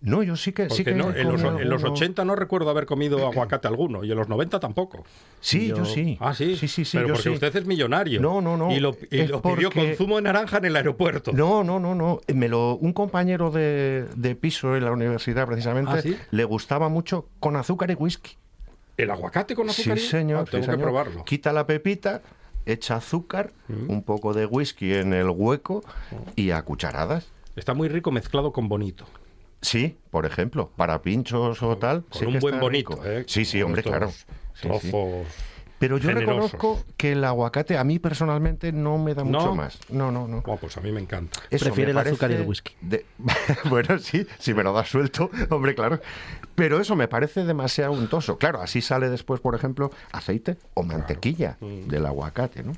[0.00, 1.92] No, yo sí que sí que no, en, los, en los alguno.
[1.92, 5.04] 80 no recuerdo haber comido aguacate alguno y en los 90 tampoco.
[5.40, 6.16] Sí, yo, Yo- sí.
[6.20, 6.54] Ah, sí.
[6.56, 7.34] Sí, sí, sí, Pero yo porque sí.
[7.34, 8.20] usted es millonario.
[8.20, 8.70] No, no, no.
[8.70, 11.32] Y lo, y lo pidió porque- con zumo de naranja en el aeropuerto.
[11.32, 12.20] No, no, no, no.
[12.32, 16.16] Me lo, un compañero de, de piso en la universidad, precisamente, ¿Ah, sí?
[16.30, 18.36] le gustaba mucho con azúcar y whisky.
[18.96, 19.98] ¿El aguacate con azúcar?
[19.98, 20.44] Sí, señor.
[20.46, 21.24] Ah, tengo que probarlo.
[21.24, 22.22] Quita la pepita,
[22.66, 25.82] echa azúcar, un poco de whisky en el hueco
[26.36, 27.26] y a cucharadas.
[27.56, 29.04] Está muy rico mezclado con bonito.
[29.60, 32.04] Sí, por ejemplo, para pinchos o tal.
[32.04, 33.04] Con sí un que buen bonito, rico.
[33.04, 33.24] ¿eh?
[33.26, 34.10] Sí, sí, hombre, claro.
[34.10, 34.68] Sí, sí.
[34.68, 35.26] Trozos.
[35.80, 36.50] Pero yo generosos.
[36.52, 39.30] reconozco que el aguacate a mí personalmente no me da ¿No?
[39.38, 39.78] mucho más.
[39.90, 40.42] No, no, no.
[40.42, 41.38] Pues a mí me encanta.
[41.50, 42.74] Eso Prefiere me el azúcar y el whisky.
[42.80, 43.06] de-
[43.70, 46.00] bueno, sí, si me lo das suelto, hombre, claro.
[46.56, 48.38] Pero eso me parece demasiado untoso.
[48.38, 51.86] Claro, así sale después, por ejemplo, aceite o mantequilla Mm.
[51.88, 52.72] del aguacate, ¿no?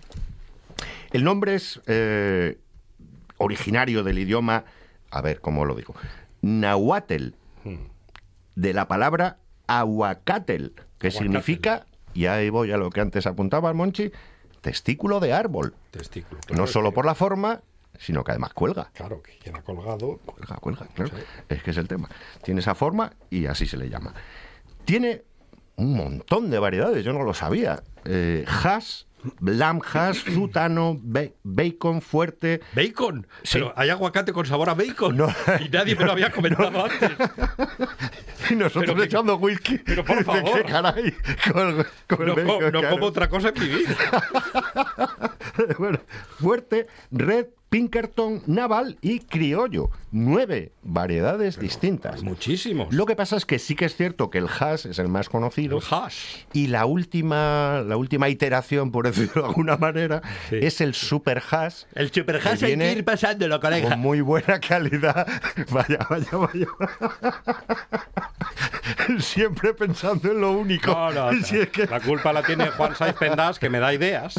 [1.10, 2.58] El nombre es eh,
[3.38, 4.64] originario del idioma,
[5.10, 5.94] a ver, ¿cómo lo digo?
[6.42, 7.30] Nahuatl,
[7.64, 7.74] Mm.
[8.56, 11.12] de la palabra aguacatel, que Aguacatel.
[11.12, 14.10] significa, y ahí voy a lo que antes apuntaba Monchi,
[14.60, 15.74] testículo de árbol.
[15.90, 16.40] Testículo.
[16.54, 17.60] No solo que- por la forma,
[17.98, 18.90] sino que además cuelga.
[18.94, 20.18] Claro, que queda colgado.
[20.24, 21.10] Cuelga, cuelga, claro.
[21.16, 21.22] Sí.
[21.48, 22.08] Es que es el tema.
[22.42, 24.14] Tiene esa forma y así se le llama.
[24.84, 25.22] Tiene
[25.76, 27.82] un montón de variedades, yo no lo sabía.
[28.04, 29.04] Eh, hash,
[30.14, 32.60] zutano, ba- bacon fuerte.
[32.74, 33.26] ¡Bacon!
[33.42, 33.58] Sí.
[33.58, 35.16] Pero hay aguacate con sabor a bacon.
[35.16, 35.28] No.
[35.64, 37.10] Y nadie me lo había comentado antes.
[38.50, 39.78] Y nosotros Pero que- echando whisky.
[39.78, 40.62] pero por favor.
[40.62, 41.14] ¿Qué caray?
[41.52, 43.96] Con, con No, bacon, co- no como otra cosa en mi vida.
[45.78, 45.98] bueno,
[46.38, 49.90] fuerte, red, Pinkerton, naval y criollo.
[50.12, 52.24] Nueve variedades distintas.
[52.24, 52.92] Muchísimos.
[52.92, 55.28] Lo que pasa es que sí que es cierto que el hash es el más
[55.28, 55.78] conocido.
[55.78, 56.38] El hash.
[56.52, 60.56] Y la última, la última iteración, por decirlo de alguna manera, Sí.
[60.60, 61.84] es el super hash.
[61.94, 65.24] El super hash hay que ir pasándolo, Con muy buena calidad.
[65.70, 66.66] Vaya, vaya, vaya.
[69.20, 70.90] Siempre pensando en lo único.
[70.92, 73.94] No, no, Si es que- La culpa la tiene Juan Saiz Pendas, que me da
[73.94, 74.34] ideas.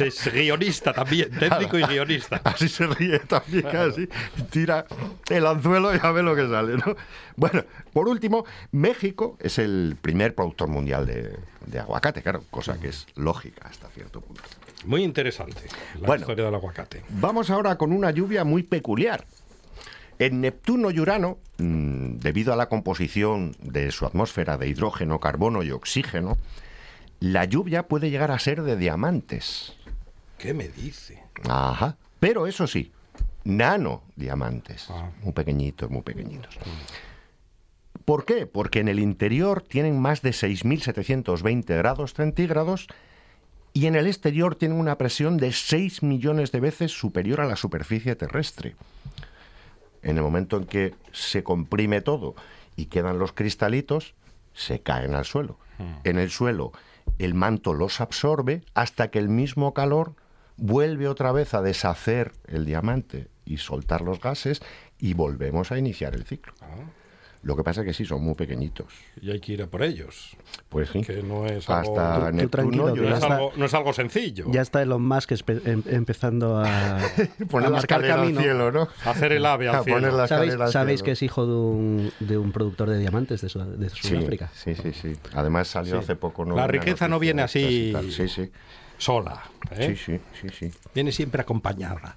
[0.00, 2.40] Es guionista también, técnico y guionista.
[2.44, 4.08] Así se ríe también casi.
[4.50, 4.86] Tira
[5.28, 6.96] el anzuelo y a ver lo que sale, ¿no?
[7.36, 11.36] Bueno, por último, México es el primer productor mundial de,
[11.66, 14.42] de aguacate, claro, cosa que es lógica hasta cierto punto.
[14.84, 15.62] Muy interesante
[16.00, 16.20] la Bueno.
[16.22, 17.02] historia del aguacate.
[17.08, 19.24] Vamos ahora con una lluvia muy peculiar.
[20.20, 25.64] En Neptuno y Urano, mm, debido a la composición de su atmósfera de hidrógeno, carbono
[25.64, 26.36] y oxígeno,
[27.18, 29.72] la lluvia puede llegar a ser de diamantes.
[30.38, 31.23] ¿Qué me dice?
[31.48, 31.96] Ajá.
[32.20, 32.92] Pero eso sí,
[33.44, 34.86] nano diamantes.
[34.90, 35.10] Ah.
[35.22, 36.56] Muy pequeñitos, muy pequeñitos.
[38.04, 38.46] ¿Por qué?
[38.46, 42.86] Porque en el interior tienen más de 6.720 grados centígrados
[43.72, 47.56] y en el exterior tienen una presión de 6 millones de veces superior a la
[47.56, 48.76] superficie terrestre.
[50.02, 52.34] En el momento en que se comprime todo
[52.76, 54.14] y quedan los cristalitos,
[54.52, 55.58] se caen al suelo.
[56.04, 56.72] En el suelo
[57.18, 60.14] el manto los absorbe hasta que el mismo calor
[60.56, 64.62] vuelve otra vez a deshacer el diamante y soltar los gases
[64.98, 66.54] y volvemos a iniciar el ciclo.
[66.62, 66.66] Ah,
[67.42, 68.86] Lo que pasa es que sí, son muy pequeñitos.
[69.20, 70.34] y hay que ir a por ellos.
[70.70, 71.02] Pues sí.
[71.02, 73.92] Que no es algo, Hasta Tú- tú tranquilo, no, ya es algo, no es algo
[73.92, 74.46] sencillo.
[74.50, 75.32] Ya está Elon Musk
[75.66, 76.64] em- empezando a,
[77.50, 78.38] Poner a la marcar escalera camino.
[78.38, 78.88] al cielo, ¿no?
[79.04, 80.16] Hacer el ave al A poner cielo.
[80.16, 81.04] la ¿Sabéis, escalera al sabéis cielo.
[81.04, 84.50] que es hijo de un, de un productor de diamantes de, Sud- de Sí, Sudáfrica?
[84.54, 85.12] sí, sí, sí.
[85.34, 85.98] Además salió Sí.
[85.98, 86.46] hace poco.
[86.46, 86.56] ¿no?
[86.56, 87.92] La riqueza no viene así.
[88.10, 88.50] Sí, sí.
[88.98, 89.42] Sola.
[89.72, 89.94] ¿eh?
[89.96, 90.72] Sí, sí, sí, sí.
[90.94, 92.16] Viene siempre acompañada.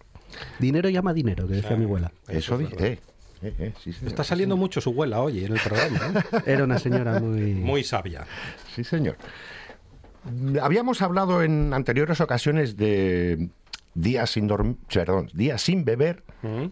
[0.59, 2.11] Dinero llama dinero, que decía mi abuela.
[2.27, 2.87] Eso es dice.
[2.93, 2.99] eh,
[3.41, 4.09] Eh, eh, sí, señor.
[4.09, 6.23] Está saliendo mucho su abuela hoy en el programa.
[6.31, 6.41] ¿eh?
[6.45, 7.53] Era una señora muy...
[7.53, 8.25] Muy sabia.
[8.75, 9.15] Sí, señor.
[10.61, 13.49] Habíamos hablado en anteriores ocasiones de
[13.93, 16.23] días sin dormir, perdón, días sin beber,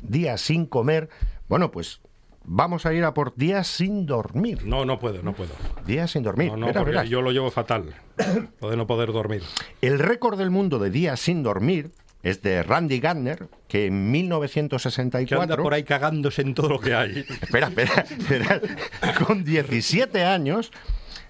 [0.01, 1.09] días sin comer.
[1.47, 2.01] Bueno, pues
[2.45, 4.65] vamos a ir a por días sin dormir.
[4.65, 5.51] No, no puedo, no puedo.
[5.85, 6.51] Días sin dormir.
[6.51, 7.05] No, no, Verá, porque verá.
[7.05, 7.95] yo lo llevo fatal.
[8.61, 9.43] Lo de no poder dormir.
[9.81, 11.91] El récord del mundo de días sin dormir
[12.23, 15.63] es de Randy Gardner, que en Que anda 1964...
[15.63, 17.19] por ahí cagándose en todo lo que hay.
[17.19, 18.61] Espera, espera, espera.
[19.27, 20.71] Con 17 años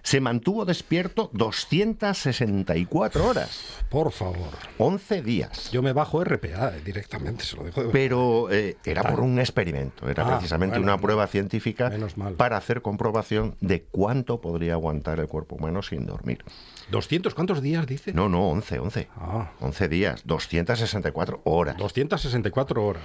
[0.06, 4.49] se mantuvo despierto 264 horas, Por favor.
[4.78, 5.72] 11 días.
[5.72, 10.08] Yo me bajo RPA directamente, se lo dejo de Pero eh, era por un experimento,
[10.08, 11.91] era Ah, precisamente bueno, una prueba científica
[12.38, 16.45] para hacer comprobación de cuánto podría aguantar el cuerpo humano sin dormir.
[16.91, 18.14] ¿200 cuántos días dice?
[18.14, 19.08] No, no, 11, 11.
[19.16, 19.51] Ah.
[19.60, 21.78] 11 días, 264 horas.
[21.78, 23.03] 264 horas.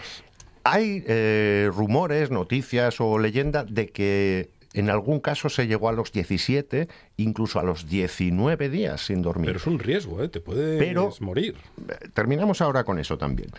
[0.65, 6.13] Hay eh, rumores, noticias o leyenda de que en algún caso se llegó a los
[6.13, 9.47] 17, incluso a los 19 días sin dormir.
[9.47, 10.29] Pero es un riesgo, ¿eh?
[10.29, 11.57] Te puedes Pero- morir.
[12.15, 13.51] Terminamos ahora con eso también.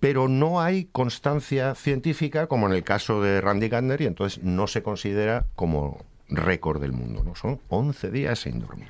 [0.00, 4.66] Pero no hay constancia científica como en el caso de Randy Gardner y entonces no
[4.66, 7.22] se considera como récord del mundo.
[7.24, 7.34] ¿no?
[7.36, 8.88] Son 11 días sin dormir.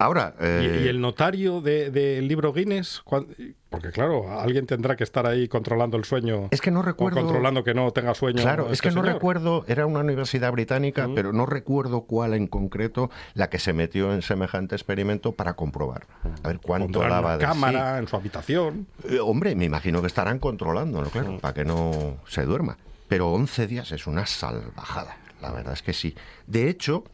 [0.00, 3.02] Ahora, ¿Y, eh, y el notario de- del libro Guinness?
[3.04, 3.26] ¿Cuán-
[3.68, 6.48] Porque claro, alguien tendrá que estar ahí controlando el sueño.
[6.50, 7.20] es que no recuerdo...
[7.20, 8.42] O controlando que no tenga sueño.
[8.42, 12.46] Claro, es este que no recuerdo, era una universidad británica, pero no recuerdo cuál en
[12.46, 16.06] concreto la que se metió en semejante experimento para comprobar.
[16.42, 17.46] A ver cuánto daba una de sí.
[17.46, 18.86] cámara en su habitación.
[19.08, 22.78] Eh, hombre, me imagino que estarán controlándolo, claro, para que no se duerma.
[23.06, 26.14] Pero 11 días es una salvajada, la verdad es que sí.
[26.46, 27.04] De hecho,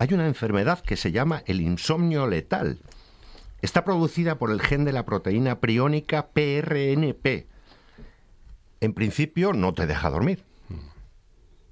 [0.00, 2.80] hay una enfermedad que se llama el insomnio letal.
[3.60, 7.46] Está producida por el gen de la proteína priónica PRNP.
[8.80, 10.42] En principio no te deja dormir.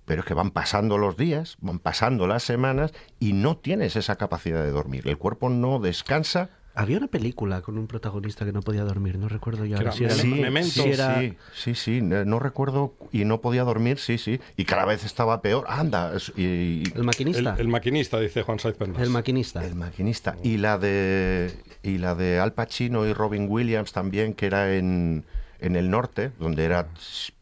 [0.05, 4.17] Pero es que van pasando los días, van pasando las semanas y no tienes esa
[4.17, 5.09] capacidad de dormir.
[5.09, 9.29] El cuerpo no descansa Había una película con un protagonista que no podía dormir, no
[9.29, 10.15] recuerdo ahora era si era...
[10.15, 10.71] Sí, Memento.
[10.71, 14.41] sí, si era- sí, sí, sí, no no recuerdo y no podía dormir, sí, sí,
[14.57, 15.65] y cada vez estaba peor.
[15.69, 17.57] Anda, es- y, y- El maquinista.
[17.59, 19.03] el maquinista, dice Juan Saiz Pendas.
[19.03, 19.65] El maquinista.
[19.65, 21.53] el maquinista y la de
[21.83, 25.25] y la de Al Pacino y Robin Williams también que era en,
[25.61, 26.89] en el norte, donde era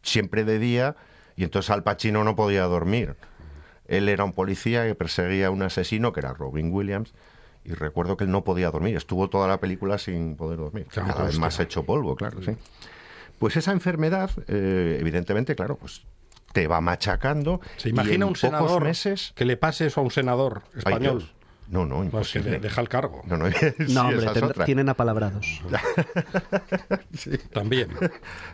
[0.03, 0.97] siempre de día
[1.37, 3.17] y entonces Al Pacino no podía dormir.
[3.89, 7.13] Él era un policía que perseguía a un asesino que era Robin Williams.
[7.69, 10.87] Y recuerdo que él no podía dormir, estuvo toda la película sin poder dormir.
[10.93, 12.53] Qué Cada vez más hecho polvo, claro, sí.
[13.39, 16.03] Pues esa enfermedad, eh, evidentemente, claro, pues
[16.53, 17.61] te va machacando.
[17.77, 19.33] ¿Se y imagina en un senador meses.
[19.35, 21.29] que le pase eso a un senador español?
[21.69, 22.51] No, no, Pues que imposible.
[22.53, 23.23] le deja el cargo.
[23.27, 23.57] No, no, sí,
[23.93, 25.61] No, hombre, tendrá- tienen apalabrados.
[27.53, 27.89] También.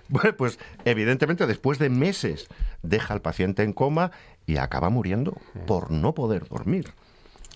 [0.09, 2.49] Bueno, pues evidentemente después de meses
[2.83, 4.11] deja al paciente en coma
[4.47, 5.37] y acaba muriendo
[5.67, 6.93] por no poder dormir.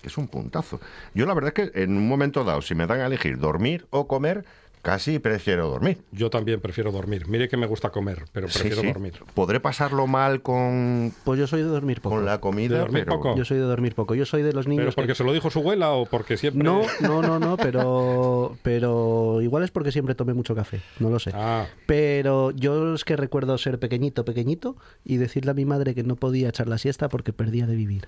[0.01, 0.79] Que es un puntazo.
[1.13, 3.87] Yo la verdad es que en un momento dado, si me dan a elegir dormir
[3.89, 4.45] o comer,
[4.83, 5.97] casi prefiero dormir.
[6.11, 7.27] Yo también prefiero dormir.
[7.27, 8.87] Mire que me gusta comer, pero Sí, prefiero sí.
[8.87, 9.13] dormir.
[9.33, 12.15] Podré pasarlo mal con, Pues yo soy de dormir poco.
[12.15, 13.17] con la comida, ¿De dormir pero...
[13.17, 13.35] poco?
[13.35, 14.15] Yo soy de dormir poco.
[14.15, 16.37] Yo soy de los niños ¿Pero porque que- se lo dijo su abuela o porque
[16.37, 16.63] siempre.?
[16.63, 21.19] No, no, no, no, pero, pero igual es porque siempre tomé mucho café, no lo
[21.19, 21.31] sé.
[21.33, 26.03] Ah, Pero yo es que recuerdo ser pequeñito, pequeñito y decirle a mi madre que
[26.03, 28.07] no podía echar la siesta porque perdía de vivir.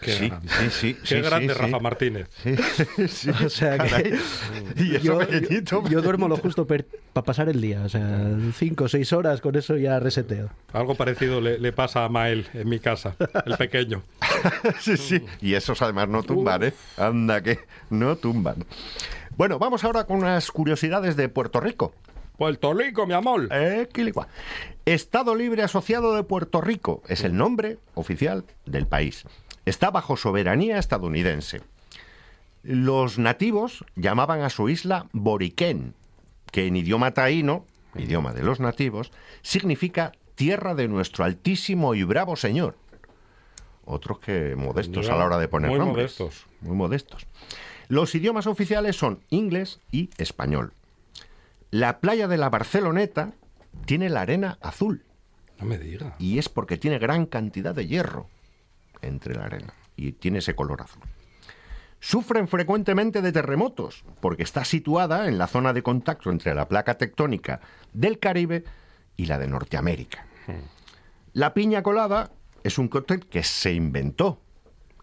[0.00, 0.48] Qué Sí, grande.
[0.48, 1.82] sí, sí, Qué sí, grande sí, Rafa sí.
[1.82, 2.28] Martínez.
[2.42, 2.56] Sí,
[3.08, 4.18] sí, O sea que.
[4.76, 6.84] Y eso yo, pequeñito, yo- yo duermo lo justo para
[7.24, 10.48] pasar el día, o sea, cinco o seis horas con eso ya reseteo.
[10.72, 14.02] Algo parecido le, le pasa a Mael en mi casa, el pequeño.
[14.80, 15.22] Sí, sí.
[15.42, 16.72] Y esos además no tumban, ¿eh?
[16.96, 17.58] Anda que
[17.90, 18.64] no tumban.
[19.36, 21.92] Bueno, vamos ahora con unas curiosidades de Puerto Rico.
[22.38, 23.48] Puerto Rico, mi amor.
[23.50, 24.28] Eh, quilicua.
[24.86, 29.24] Estado Libre Asociado de Puerto Rico es el nombre oficial del país.
[29.70, 31.60] Está bajo soberanía estadounidense.
[32.64, 35.94] Los nativos llamaban a su isla Boriquén,
[36.50, 37.64] que en idioma taíno,
[37.94, 39.12] idioma de los nativos,
[39.42, 42.74] significa tierra de nuestro altísimo y bravo señor.
[43.84, 46.18] Otros que modestos a la hora de poner muy nombres.
[46.18, 46.46] modestos.
[46.62, 47.28] Muy modestos.
[47.86, 50.72] Los idiomas oficiales son inglés y español.
[51.70, 53.34] La playa de la Barceloneta
[53.86, 55.04] tiene la arena azul
[55.60, 56.16] No me diga.
[56.18, 58.26] y es porque tiene gran cantidad de hierro
[59.02, 61.02] entre la arena y tiene ese color azul.
[62.02, 66.96] Sufren frecuentemente de terremotos porque está situada en la zona de contacto entre la placa
[66.96, 67.60] tectónica
[67.92, 68.64] del Caribe
[69.16, 70.24] y la de Norteamérica.
[71.34, 72.30] La piña colada
[72.64, 74.40] es un cóctel que se inventó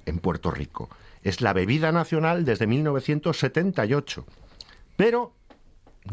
[0.05, 0.89] en Puerto Rico.
[1.21, 4.25] Es la bebida nacional desde 1978.
[4.95, 5.33] Pero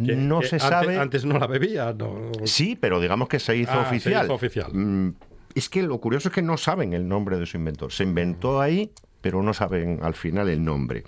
[0.05, 0.99] Que- no que se antes- sabe.
[0.99, 2.31] Antes no la bebía, no.
[2.45, 5.15] Sí, pero digamos que se hizo Ah, se hizo oficial.
[5.55, 7.93] Mm, Es que lo curioso es que no saben el nombre de su inventor.
[7.93, 8.91] Se inventó ahí,
[9.21, 11.05] pero no saben al final el nombre.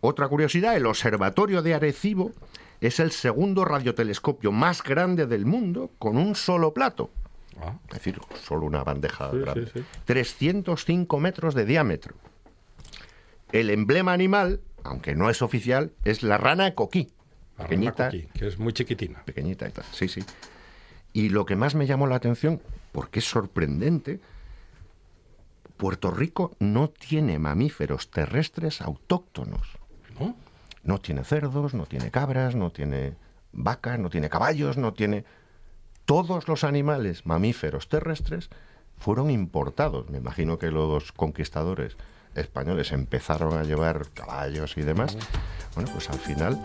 [0.00, 2.32] Otra curiosidad, el Observatorio de Arecibo
[2.80, 7.10] es el segundo radiotelescopio más grande del mundo con un solo plato.
[7.60, 9.66] Ah, Es decir, solo una bandeja Sí, grande.
[9.66, 9.84] sí, sí.
[10.06, 12.14] 305 metros de diámetro.
[13.52, 17.10] El emblema animal, aunque no es oficial, es la rana coquí.
[17.58, 19.22] la rana Pequeñita, coquí, que es muy chiquitina.
[19.24, 19.84] pequeñita y tal.
[19.92, 20.24] Sí, sí.
[21.12, 22.60] Y lo que más me llamó la atención,
[22.92, 24.20] porque es sorprendente,
[25.76, 29.66] Puerto Rico no tiene mamíferos terrestres autóctonos.
[30.20, 30.36] ¿no?
[30.84, 33.14] No tiene cerdos, no tiene cabras, no tiene
[33.52, 35.24] vacas, no tiene caballos, no tiene...
[36.04, 38.50] Todos los animales mamíferos terrestres
[38.98, 40.10] fueron importados.
[40.10, 41.96] Me imagino que los conquistadores
[42.34, 45.16] españoles empezaron a llevar caballos y demás.
[45.74, 46.62] Bueno, pues al final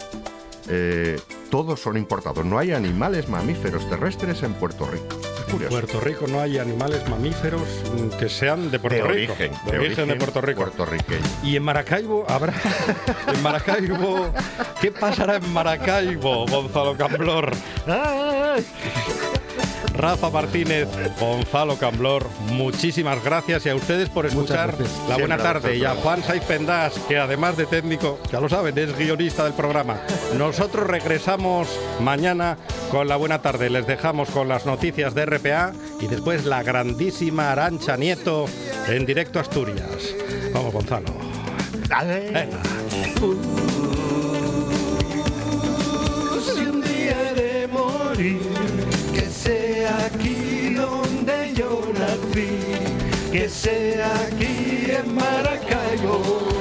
[0.69, 1.19] eh,
[1.49, 2.45] todos son importados.
[2.45, 5.36] No hay animales mamíferos terrestres en Puerto Rico.
[5.47, 5.69] En curioso.
[5.71, 7.63] Puerto Rico no hay animales mamíferos
[8.19, 9.33] que sean de Puerto de Rico.
[9.33, 10.61] origen, de origen de Puerto Rico.
[10.61, 11.25] puertorriqueño.
[11.43, 12.53] Y en Maracaibo habrá.
[13.33, 14.31] En Maracaibo.
[14.81, 17.51] ¿Qué pasará en Maracaibo, Gonzalo Camblor?
[19.97, 20.87] Rafa Martínez,
[21.19, 24.75] Gonzalo Camblor, muchísimas gracias y a ustedes por escuchar.
[25.09, 25.95] La Buena Tarde y a.
[25.95, 29.99] Juan Saiz Pendás, que además de técnico, ya lo saben, es guionista del programa.
[30.37, 31.67] Nosotros regresamos
[31.99, 32.57] mañana
[32.91, 33.69] con La Buena Tarde.
[33.69, 38.45] Les dejamos con las noticias de RPA y después la grandísima Arancha Nieto
[38.87, 40.13] en directo a Asturias.
[40.53, 41.07] Vamos, Gonzalo.
[41.89, 42.31] Dale.
[42.31, 42.61] Venga.
[46.55, 48.56] Si un día he de morir, que sea
[50.07, 52.59] aquí donde yo nací,
[53.31, 56.56] que sea aquí en Maracaibo.